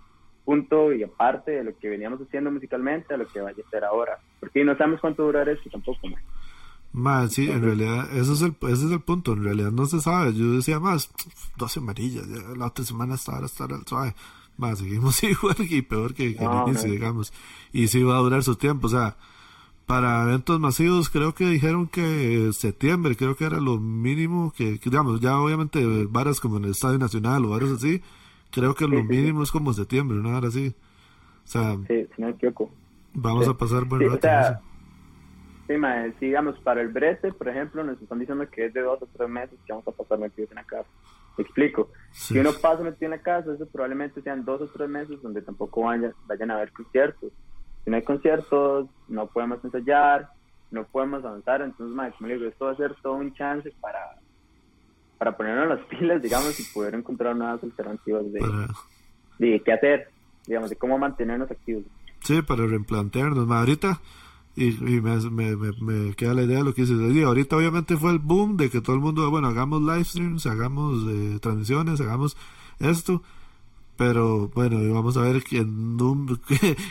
[0.45, 3.85] punto y aparte de lo que veníamos haciendo musicalmente a lo que vaya a ser
[3.85, 6.07] ahora, porque no sabemos cuánto durar esto tampoco.
[6.07, 6.21] Man.
[6.93, 9.33] Más, sí, en realidad, ese es, el, ese es el punto.
[9.33, 10.33] En realidad no se sabe.
[10.33, 11.11] Yo decía más,
[11.57, 14.15] dos semanas la otra semana estará, estará suave.
[14.57, 17.33] Más, seguimos igual y peor que, que el inicio, digamos.
[17.71, 18.85] Y sí va a durar su tiempo.
[18.85, 19.17] O sea,
[19.87, 25.19] para eventos masivos, creo que dijeron que septiembre, creo que era lo mínimo que, digamos,
[25.19, 28.03] ya obviamente varas como en el Estadio Nacional o varas así,
[28.51, 30.35] creo que lo mínimo es como septiembre, ¿no?
[30.35, 30.75] Ahora sí.
[31.43, 32.69] O sea, sí, si no me equivoco.
[33.15, 34.61] Vamos a pasar buen rato.
[35.67, 39.01] Sí, mae, digamos, para el brete, por ejemplo, nos están diciendo que es de dos
[39.01, 40.89] o tres meses que vamos a pasar metidos en la casa.
[41.37, 41.89] Te explico.
[42.11, 45.41] Si uno pasa metido en la casa, eso probablemente sean dos o tres meses donde
[45.41, 47.31] tampoco vayan, vayan a haber conciertos.
[47.83, 50.29] Si no hay conciertos, no podemos ensayar,
[50.69, 51.61] no podemos avanzar.
[51.61, 54.19] Entonces, mae, como digo, esto va a ser todo un chance para,
[55.17, 58.41] para ponernos las pilas, digamos, y poder encontrar nuevas alternativas de,
[59.39, 60.09] de qué hacer,
[60.45, 61.85] digamos, de cómo mantenernos activos.
[62.19, 63.47] Sí, para replantearnos.
[63.47, 63.99] Mae, ahorita
[64.55, 66.97] y, y me, me, me, queda la idea de lo que dices.
[67.15, 70.45] Y ahorita obviamente fue el boom de que todo el mundo, bueno, hagamos live streams,
[70.45, 72.37] hagamos eh, transmisiones, hagamos
[72.79, 73.23] esto.
[73.97, 75.65] Pero bueno, vamos a ver qué,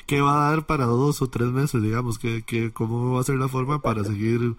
[0.06, 3.24] qué, va a dar para dos o tres meses, digamos, que, que, cómo va a
[3.24, 4.56] ser la forma para seguir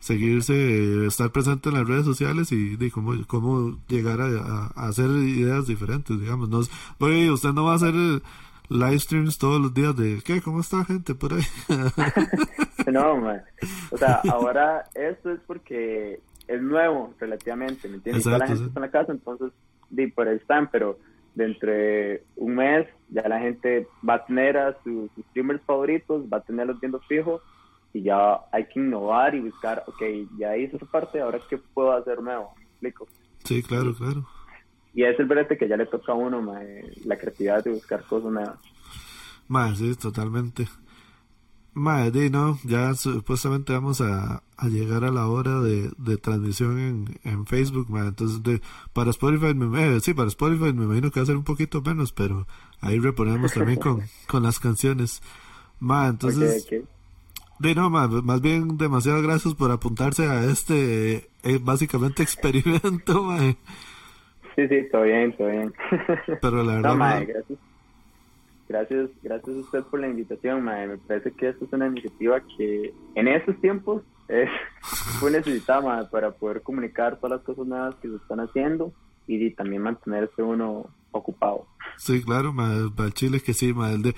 [0.00, 5.08] seguirse, estar presente en las redes sociales y, y cómo, cómo llegar a, a, hacer
[5.10, 6.48] ideas diferentes, digamos.
[6.48, 6.60] No,
[6.98, 7.94] oye, usted no va a hacer
[8.68, 10.40] live streams todos los días de ¿qué?
[10.40, 11.42] ¿Cómo está gente por ahí?
[12.92, 13.42] no, man.
[13.90, 18.26] O sea, ahora esto es porque es nuevo relativamente, ¿me entiendes?
[18.26, 19.52] Exacto, la gente está en la casa, entonces,
[19.90, 20.98] di, por ahí están, pero
[21.34, 26.38] dentro de un mes ya la gente va a tener a sus, streamers favoritos, va
[26.38, 27.40] a tenerlos viendo fijos
[27.92, 30.02] y ya hay que innovar y buscar, ok,
[30.38, 33.06] ya hice esa parte, ahora qué puedo hacer nuevo, ¿me explico?
[33.44, 34.26] Sí, claro, claro.
[34.94, 36.54] Y es el brete que ya le toca a uno,
[37.04, 38.58] la creatividad de buscar cosas nuevas.
[39.48, 40.68] Más, sí, totalmente.
[41.74, 47.20] Más, no, ya supuestamente vamos a, a, llegar a la hora de, de transmisión en,
[47.24, 48.60] en Facebook, entonces de,
[48.92, 51.80] para Spotify, me, eh, sí, para Spotify me imagino que va a ser un poquito
[51.80, 52.46] menos, pero
[52.82, 55.22] ahí reponemos también con, con las canciones.
[55.80, 56.68] Más, entonces,
[57.58, 63.56] De, no, más bien demasiadas gracias por apuntarse a este eh, básicamente experimento, man.
[64.56, 65.72] Sí, sí, todo bien, todo bien.
[66.40, 67.24] Pero la verdad...
[67.26, 67.58] gracias.
[68.68, 70.86] Gracias, gracias a usted por la invitación, mae.
[70.86, 74.48] Me parece que esta es una iniciativa que en estos tiempos es
[75.20, 78.92] muy necesitada, para poder comunicar todas las cosas nuevas que se están haciendo
[79.26, 81.66] y, también mantenerse uno ocupado.
[81.96, 83.94] Sí, claro, mae, para Chile que sí, mae.
[83.94, 84.14] El de,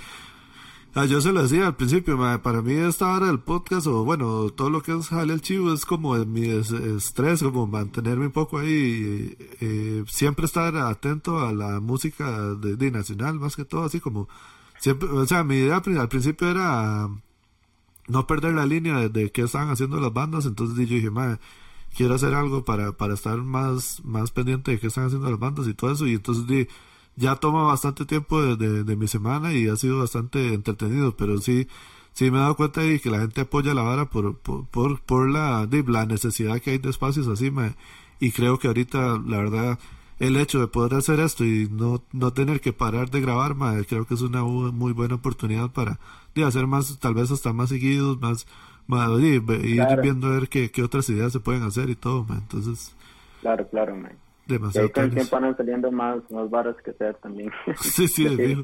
[0.96, 4.50] Ah, yo se lo decía al principio, para mí esta hora del podcast o bueno,
[4.50, 8.58] todo lo que es Jale el Chivo es como mi estrés, como mantenerme un poco
[8.60, 14.28] ahí, eh, siempre estar atento a la música de, nacional más que todo, así como
[14.78, 17.08] siempre, o sea, mi idea al principio era
[18.06, 21.40] no perder la línea de, qué estaban haciendo las bandas, entonces yo dije, madre,
[21.96, 25.66] quiero hacer algo para, para estar más, más pendiente de qué están haciendo las bandas
[25.66, 26.68] y todo eso, y entonces dije,
[27.16, 31.68] ya toma bastante tiempo de, de, mi semana y ha sido bastante entretenido, pero sí,
[32.12, 35.28] sí me he dado cuenta de que la gente apoya la vara por, por, por,
[35.28, 37.52] la, de, la necesidad que hay de espacios así,
[38.20, 39.78] y creo que ahorita, la verdad,
[40.18, 43.54] el hecho de poder hacer esto y no, no tener que parar de grabar,
[43.86, 45.98] creo que es una muy buena oportunidad para
[46.34, 48.46] de hacer más, tal vez hasta más seguidos, más,
[48.86, 49.42] más ir
[50.02, 52.94] viendo a ver qué, qué otras ideas se pueden hacer y todo, entonces...
[53.40, 53.94] Claro, claro,
[54.46, 54.88] demasiado.
[54.88, 57.50] Y con el tiempo van saliendo más, más varas que hacer también.
[57.80, 58.62] sí, sí, digo.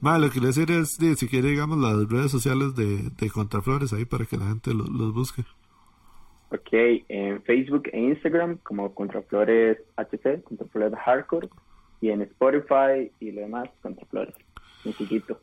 [0.00, 3.92] Más, lo que le decir es, si quiere, digamos, las redes sociales de, de Contraflores
[3.92, 5.42] ahí para que la gente los busque.
[6.50, 6.72] Ok,
[7.08, 11.48] en Facebook e Instagram como Contraflores HC, Contraflores Hardcore,
[12.00, 14.34] y en Spotify y lo demás, Contraflores,
[14.96, 15.40] chiquito.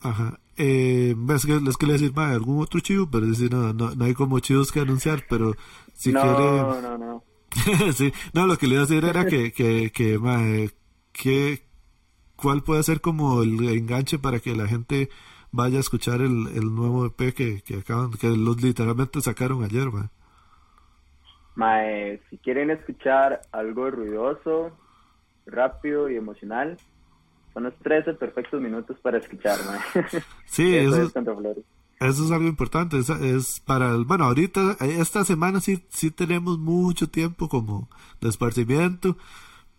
[0.00, 0.40] Ajá.
[0.56, 4.04] Eh, es que les quería decir, más algún otro chivo, pero decir, no, no, no
[4.04, 5.54] hay como chivos que anunciar, pero
[5.92, 6.36] si no, quiere...
[6.36, 7.24] No, no, no.
[7.94, 10.70] sí, no, lo que le iba a decir era que, que, que, mae,
[11.12, 11.62] que,
[12.36, 15.10] ¿cuál puede ser como el enganche para que la gente
[15.52, 19.90] vaya a escuchar el, el nuevo EP que, que acaban, que los literalmente sacaron ayer,
[19.90, 20.08] mae?
[21.56, 24.70] Mae, si quieren escuchar algo ruidoso,
[25.46, 26.78] rápido y emocional,
[27.52, 30.22] son los 13 perfectos minutos para escuchar, mae.
[30.46, 31.12] Sí, eso, es,
[32.00, 32.98] eso es algo importante.
[32.98, 37.88] Es, es para, el, bueno, ahorita, esta semana sí, sí tenemos mucho tiempo como
[38.20, 39.16] de esparcimiento,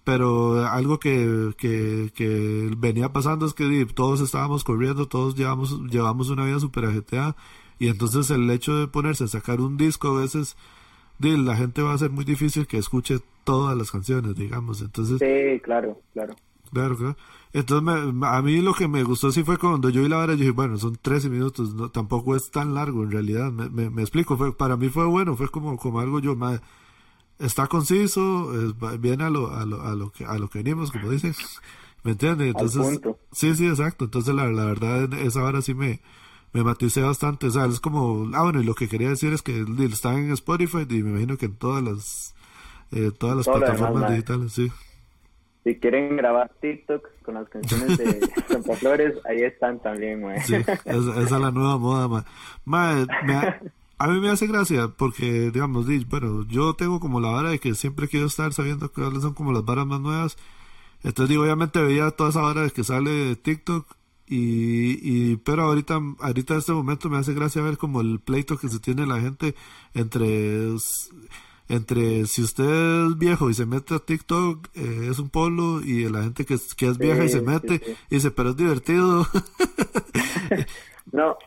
[0.04, 6.30] pero algo que, que, que venía pasando es que todos estábamos corriendo, todos llevamos, llevamos
[6.30, 7.36] una vida super ajeteada,
[7.80, 10.56] y entonces el hecho de ponerse a sacar un disco a veces
[11.20, 14.82] la gente va a ser muy difícil que escuche todas las canciones, digamos.
[14.82, 16.36] Entonces, sí, claro, claro.
[16.72, 17.18] Claro, claro.
[17.54, 20.40] Entonces, a mí lo que me gustó sí fue cuando yo vi la hora, yo
[20.40, 23.52] dije, bueno, son 13 minutos, no, tampoco es tan largo en realidad.
[23.52, 26.62] Me, me, me explico, fue, para mí fue bueno, fue como, como algo yo, más
[27.42, 28.52] está conciso,
[29.00, 31.34] viene a lo, a lo, a lo que, a lo que venimos, como dicen.
[32.04, 32.48] ¿Me entiendes?
[32.48, 33.00] Entonces,
[33.32, 34.06] sí, sí, exacto.
[34.06, 36.02] Entonces, la, la verdad, esa hora sí me,
[36.52, 37.48] me maticé bastante.
[37.48, 40.32] O sea, es como, ah, bueno, y lo que quería decir es que están en
[40.32, 42.34] Spotify y me imagino que en todas las,
[42.92, 44.72] eh, todas las plataformas digitales, sí.
[45.64, 50.40] Si quieren grabar TikTok con las canciones de Santa Flores, ahí están también, güey.
[50.42, 52.26] Sí, esa, esa, es la nueva moda, ma.
[52.66, 57.52] ma me a mí me hace gracia porque, digamos, bueno, yo tengo como la vara
[57.52, 60.38] de que siempre quiero estar sabiendo cuáles son como las varas más nuevas.
[61.04, 63.86] Entonces, digo, obviamente veía toda esa vara de que sale de TikTok
[64.26, 68.58] y, y pero ahorita ahorita en este momento me hace gracia ver como el pleito
[68.58, 69.54] que se tiene la gente
[69.94, 70.78] entre
[71.72, 76.10] entre si usted es viejo y se mete a TikTok eh, es un polo y
[76.10, 79.26] la gente que, que es vieja y se mete y dice pero es divertido
[81.12, 81.38] no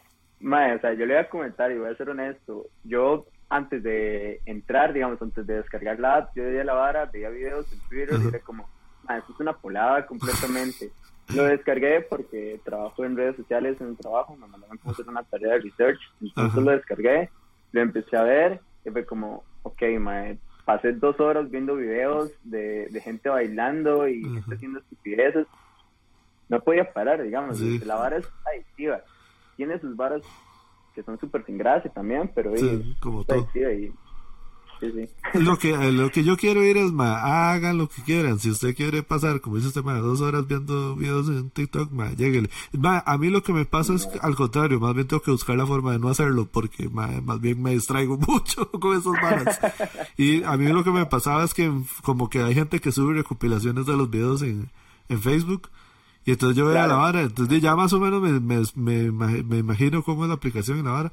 [0.41, 2.67] mae, o sea yo le voy a comentar y voy a ser honesto.
[2.85, 7.29] Yo antes de entrar digamos antes de descargar la app yo veía la vara veía
[7.29, 8.69] videos en Twitter y era como
[9.05, 10.91] mae, esto es una polada completamente
[11.29, 15.23] lo descargué porque trabajo en redes sociales en el trabajo, me mandaron a hacer una
[15.23, 17.31] tarea de research, entonces lo descargué,
[17.73, 22.87] lo empecé a ver y fue como, ok, mae, pasé dos horas viendo videos de,
[22.89, 25.47] de gente bailando y gente haciendo estupideces,
[26.49, 29.03] no podía parar, digamos, la vara es adictiva,
[29.57, 30.23] tiene sus varas
[30.95, 33.49] que son súper sin gracia también, pero sí, como todo.
[33.55, 33.93] y
[35.35, 38.39] lo que lo que yo quiero ir es, ma, hagan lo que quieran.
[38.39, 42.13] Si usted quiere pasar, como dice usted, ma, dos horas viendo videos en TikTok, ma,
[42.13, 42.51] lléguele.
[42.73, 45.57] Ma, a mí lo que me pasa es al contrario, más bien tengo que buscar
[45.57, 49.57] la forma de no hacerlo porque más bien me distraigo mucho con esos manos.
[50.17, 51.73] Y a mí lo que me pasaba es que
[52.03, 54.71] como que hay gente que sube recopilaciones de los videos en,
[55.09, 55.71] en Facebook.
[56.27, 59.59] Y entonces yo veía la vara, entonces ya más o menos me, me, me, me
[59.59, 61.13] imagino cómo es la aplicación en la vara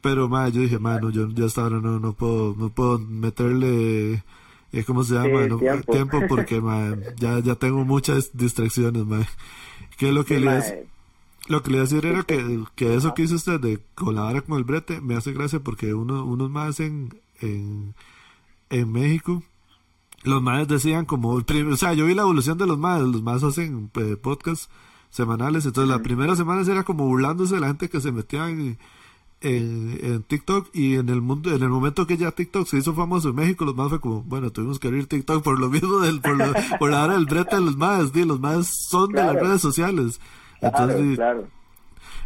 [0.00, 4.22] pero, más yo dije, mano, yo ya hasta ahora no, no, puedo, no puedo meterle,
[4.72, 5.46] eh, ¿cómo se llama?
[5.90, 6.20] tiempo.
[6.28, 6.62] porque,
[7.16, 9.26] ya, ya tengo muchas distracciones, man.
[9.98, 10.88] Que lo que le
[11.48, 14.44] lo que le iba a decir era que, que eso que hizo usted de colaborar
[14.44, 17.94] con el brete me hace gracia porque uno, unos más en, en,
[18.70, 19.42] en México,
[20.22, 23.42] los más decían como, o sea, yo vi la evolución de los más, los más
[23.42, 24.68] hacen eh, podcasts
[25.10, 28.78] semanales, entonces la primera semana era como burlándose de la gente que se metía en
[29.42, 33.30] en, TikTok y en el mundo en el momento que ya TikTok se hizo famoso
[33.30, 36.20] en México los más fue como bueno tuvimos que abrir TikTok por lo mismo del
[36.20, 36.36] por,
[36.78, 40.20] por la hora del brete de los más los más son de las redes sociales
[40.60, 41.18] entonces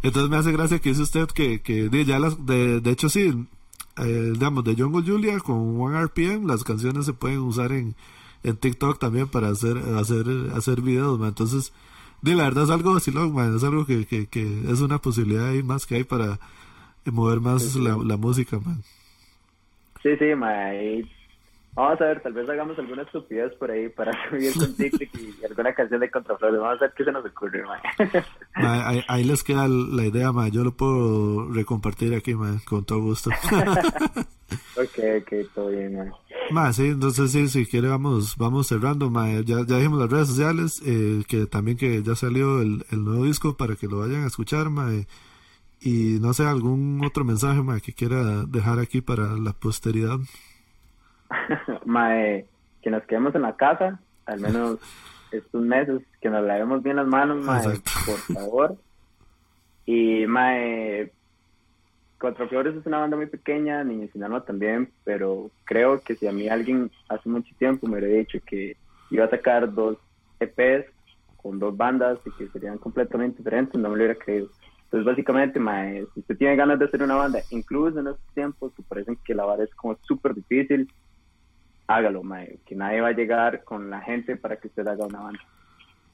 [0.02, 3.46] entonces me hace gracia que dice usted que, que ya las de, de hecho sí
[3.96, 7.94] eh, digamos de Jungle Julia con One RPM las canciones se pueden usar en,
[8.42, 11.72] en TikTok también para hacer hacer hacer videos entonces
[12.22, 15.62] de la verdad es algo así es algo que, que, que es una posibilidad ahí
[15.62, 16.40] más que hay para
[17.11, 18.82] mover más la, la, música, man.
[20.02, 21.05] Sí, sí, man.
[21.76, 25.44] Vamos a ver, tal vez hagamos alguna estupidez por ahí para subir con TikTok y
[25.50, 26.61] alguna canción de Contraflores.
[26.61, 27.80] Vamos a ver qué se nos ocurre, man.
[29.09, 30.50] ahí, les queda la idea, man.
[30.52, 33.30] Yo lo puedo recompartir aquí, man, con todo gusto.
[34.76, 36.12] ok, ok, todo bien, man.
[36.50, 39.28] Ma, sí, entonces sí, si quiere vamos, vamos cerrando, ma.
[39.40, 43.24] Ya, ya dijimos las redes sociales, eh, que también que ya salió el, el nuevo
[43.24, 44.92] disco para que lo vayan a escuchar, ma.
[45.85, 50.16] Y no sé, algún otro mensaje que quiera dejar aquí para la posteridad.
[51.85, 52.47] Mae,
[52.82, 54.78] que nos quedemos en la casa, al menos
[55.30, 58.76] estos meses, que nos lavemos bien las manos, mae, por favor.
[59.87, 61.12] Y mae,
[62.18, 66.32] Cuatro Flores es una banda muy pequeña, Niño Sinaloa también, pero creo que si a
[66.32, 68.78] mí alguien hace mucho tiempo me hubiera dicho que
[69.11, 69.99] iba a sacar dos
[70.41, 70.87] EPs
[71.37, 74.49] con dos bandas y que serían completamente diferentes, no me lo hubiera creído.
[74.95, 78.72] Entonces, básicamente, mae, si usted tiene ganas de hacer una banda, incluso en estos tiempos
[78.76, 80.88] que parecen que la banda es como súper difícil,
[81.88, 85.18] hágalo, mae, que nadie va a llegar con la gente para que usted haga una
[85.18, 85.40] banda.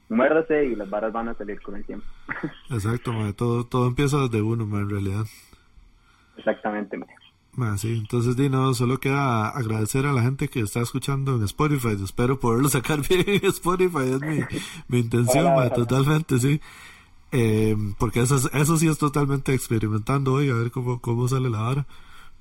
[0.09, 2.07] Muérdase y las barras van a salir con el tiempo.
[2.71, 5.25] Exacto, mae, todo, todo empieza desde uno, mae, en realidad.
[6.39, 7.77] Exactamente, mae.
[7.77, 12.03] sí, entonces Dino, solo queda agradecer a la gente que está escuchando en Spotify.
[12.03, 14.41] Espero poderlo sacar bien en Spotify, es mi,
[14.89, 16.63] mi intención, mae, totalmente, sí.
[17.33, 21.69] Eh, porque eso, eso sí es totalmente experimentando hoy, a ver cómo, cómo sale la
[21.69, 21.87] hora.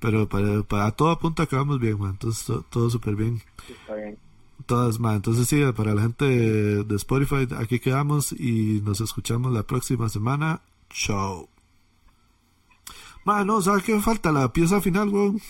[0.00, 2.12] Pero para, para todo apunta que vamos bien, man.
[2.12, 3.42] Entonces todo, súper bien.
[3.68, 4.18] Está bien.
[4.66, 5.16] Todas, man.
[5.16, 10.62] Entonces sí, para la gente de Spotify, aquí quedamos y nos escuchamos la próxima semana.
[10.88, 11.48] Chao.
[13.24, 14.32] Man, no, ¿sabes qué falta?
[14.32, 15.40] La pieza final, weón.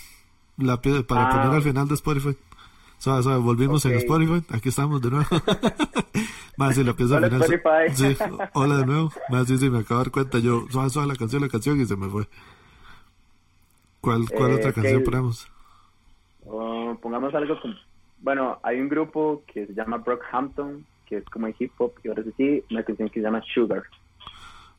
[0.57, 1.29] La para ah.
[1.29, 2.37] poner al final de Spotify.
[2.97, 3.25] ¿Sabes?
[3.25, 4.43] Volvimos en Spotify.
[4.49, 5.27] Aquí estamos de nuevo.
[6.61, 7.41] Más si la pieza Hola, final.
[7.41, 7.95] Spotify.
[7.95, 8.17] Sí,
[8.53, 9.11] hola de nuevo.
[9.29, 10.37] Más sí, sí, me acabo de dar cuenta.
[10.37, 12.27] Yo, suave, suave la canción, la canción y se me fue.
[13.99, 15.51] ¿Cuál, cuál otra eh, canción ponemos?
[17.01, 17.73] Pongamos algo como.
[18.19, 22.23] Bueno, hay un grupo que se llama Brockhampton, que es como hip hop, y ahora
[22.37, 23.81] sí, una canción que se llama Sugar.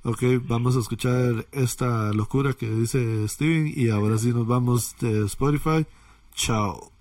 [0.04, 5.24] Ok, vamos a escuchar esta locura que dice Steven y ahora sí nos vamos de
[5.26, 5.84] Spotify.
[6.34, 6.92] Chao.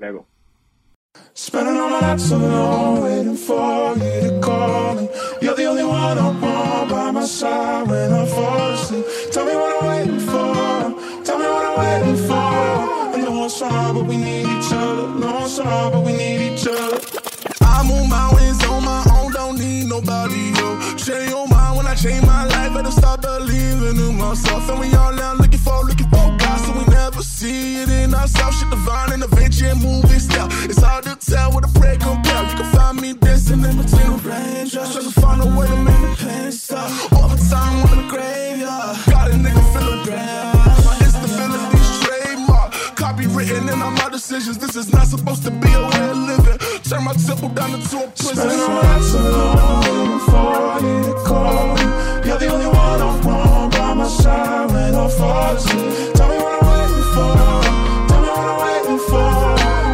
[0.00, 0.26] Luego.
[1.36, 5.08] Spending all my nights alone, waiting for you to call me.
[5.42, 9.04] You're the only one I want by my side when I fall asleep.
[9.32, 11.24] Tell me what I'm waiting for.
[11.24, 12.34] Tell me what I'm waiting for.
[12.34, 15.08] I know it's hard, but we need each other.
[15.20, 17.00] No, it's hard, but we need each other.
[17.62, 20.52] I move mountains on my own, don't need nobody.
[20.58, 22.53] Yo, change your mind when I change my life.
[22.74, 24.68] Better start believing in myself.
[24.68, 28.12] And we all now looking for, looking for God, so we never see it in
[28.12, 28.58] ourselves.
[28.58, 30.48] Shit divine and adventure and movie style.
[30.64, 32.42] It's hard to tell what a prayer compare.
[32.50, 35.76] You can find me dancing in between the raindrops, trying to find a way to
[35.76, 36.90] make the pain stop.
[37.12, 40.83] Overtime in the graveyard, got a nigga feeling bad.
[43.34, 44.58] My instability's trademark, copywritten in all my decisions.
[44.58, 46.58] This is not supposed to be a way of living.
[46.82, 48.36] Turn my temple down into a prison.
[48.36, 51.82] Spending all nights alone for you to call me.
[52.26, 56.14] You're the only one I want by my side when I fall asleep.
[56.14, 57.34] Tell me what I'm waiting for.
[58.08, 59.30] Tell me what I'm waiting for.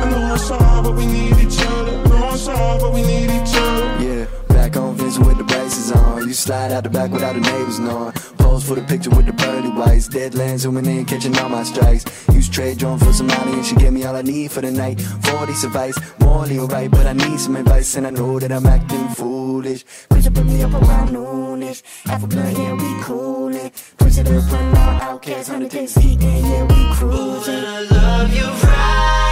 [0.01, 2.09] I know it's hard, but we need each other.
[2.09, 4.05] No, it's hard, but we need each other.
[4.05, 6.27] Yeah, back on Vincent with the braces on.
[6.27, 8.13] You slide out the back without the neighbors knowing.
[8.51, 10.09] Pose for the picture with the pearly whites.
[10.09, 12.05] Deadlands zooming in, catching all my strikes.
[12.33, 14.73] Use trade drone for some money and she gave me all I need for the
[14.73, 15.01] night.
[15.01, 19.09] 40 advice, morally alright, but I need some advice and I know that I'm acting
[19.11, 19.85] foolish.
[20.11, 21.83] Up put me up around noonish.
[22.05, 23.71] Half a yeah, we coolin'.
[23.99, 27.65] Push it up, run out, outcast, 100 days heat, and yeah, we cruising.
[27.65, 29.30] I love you right,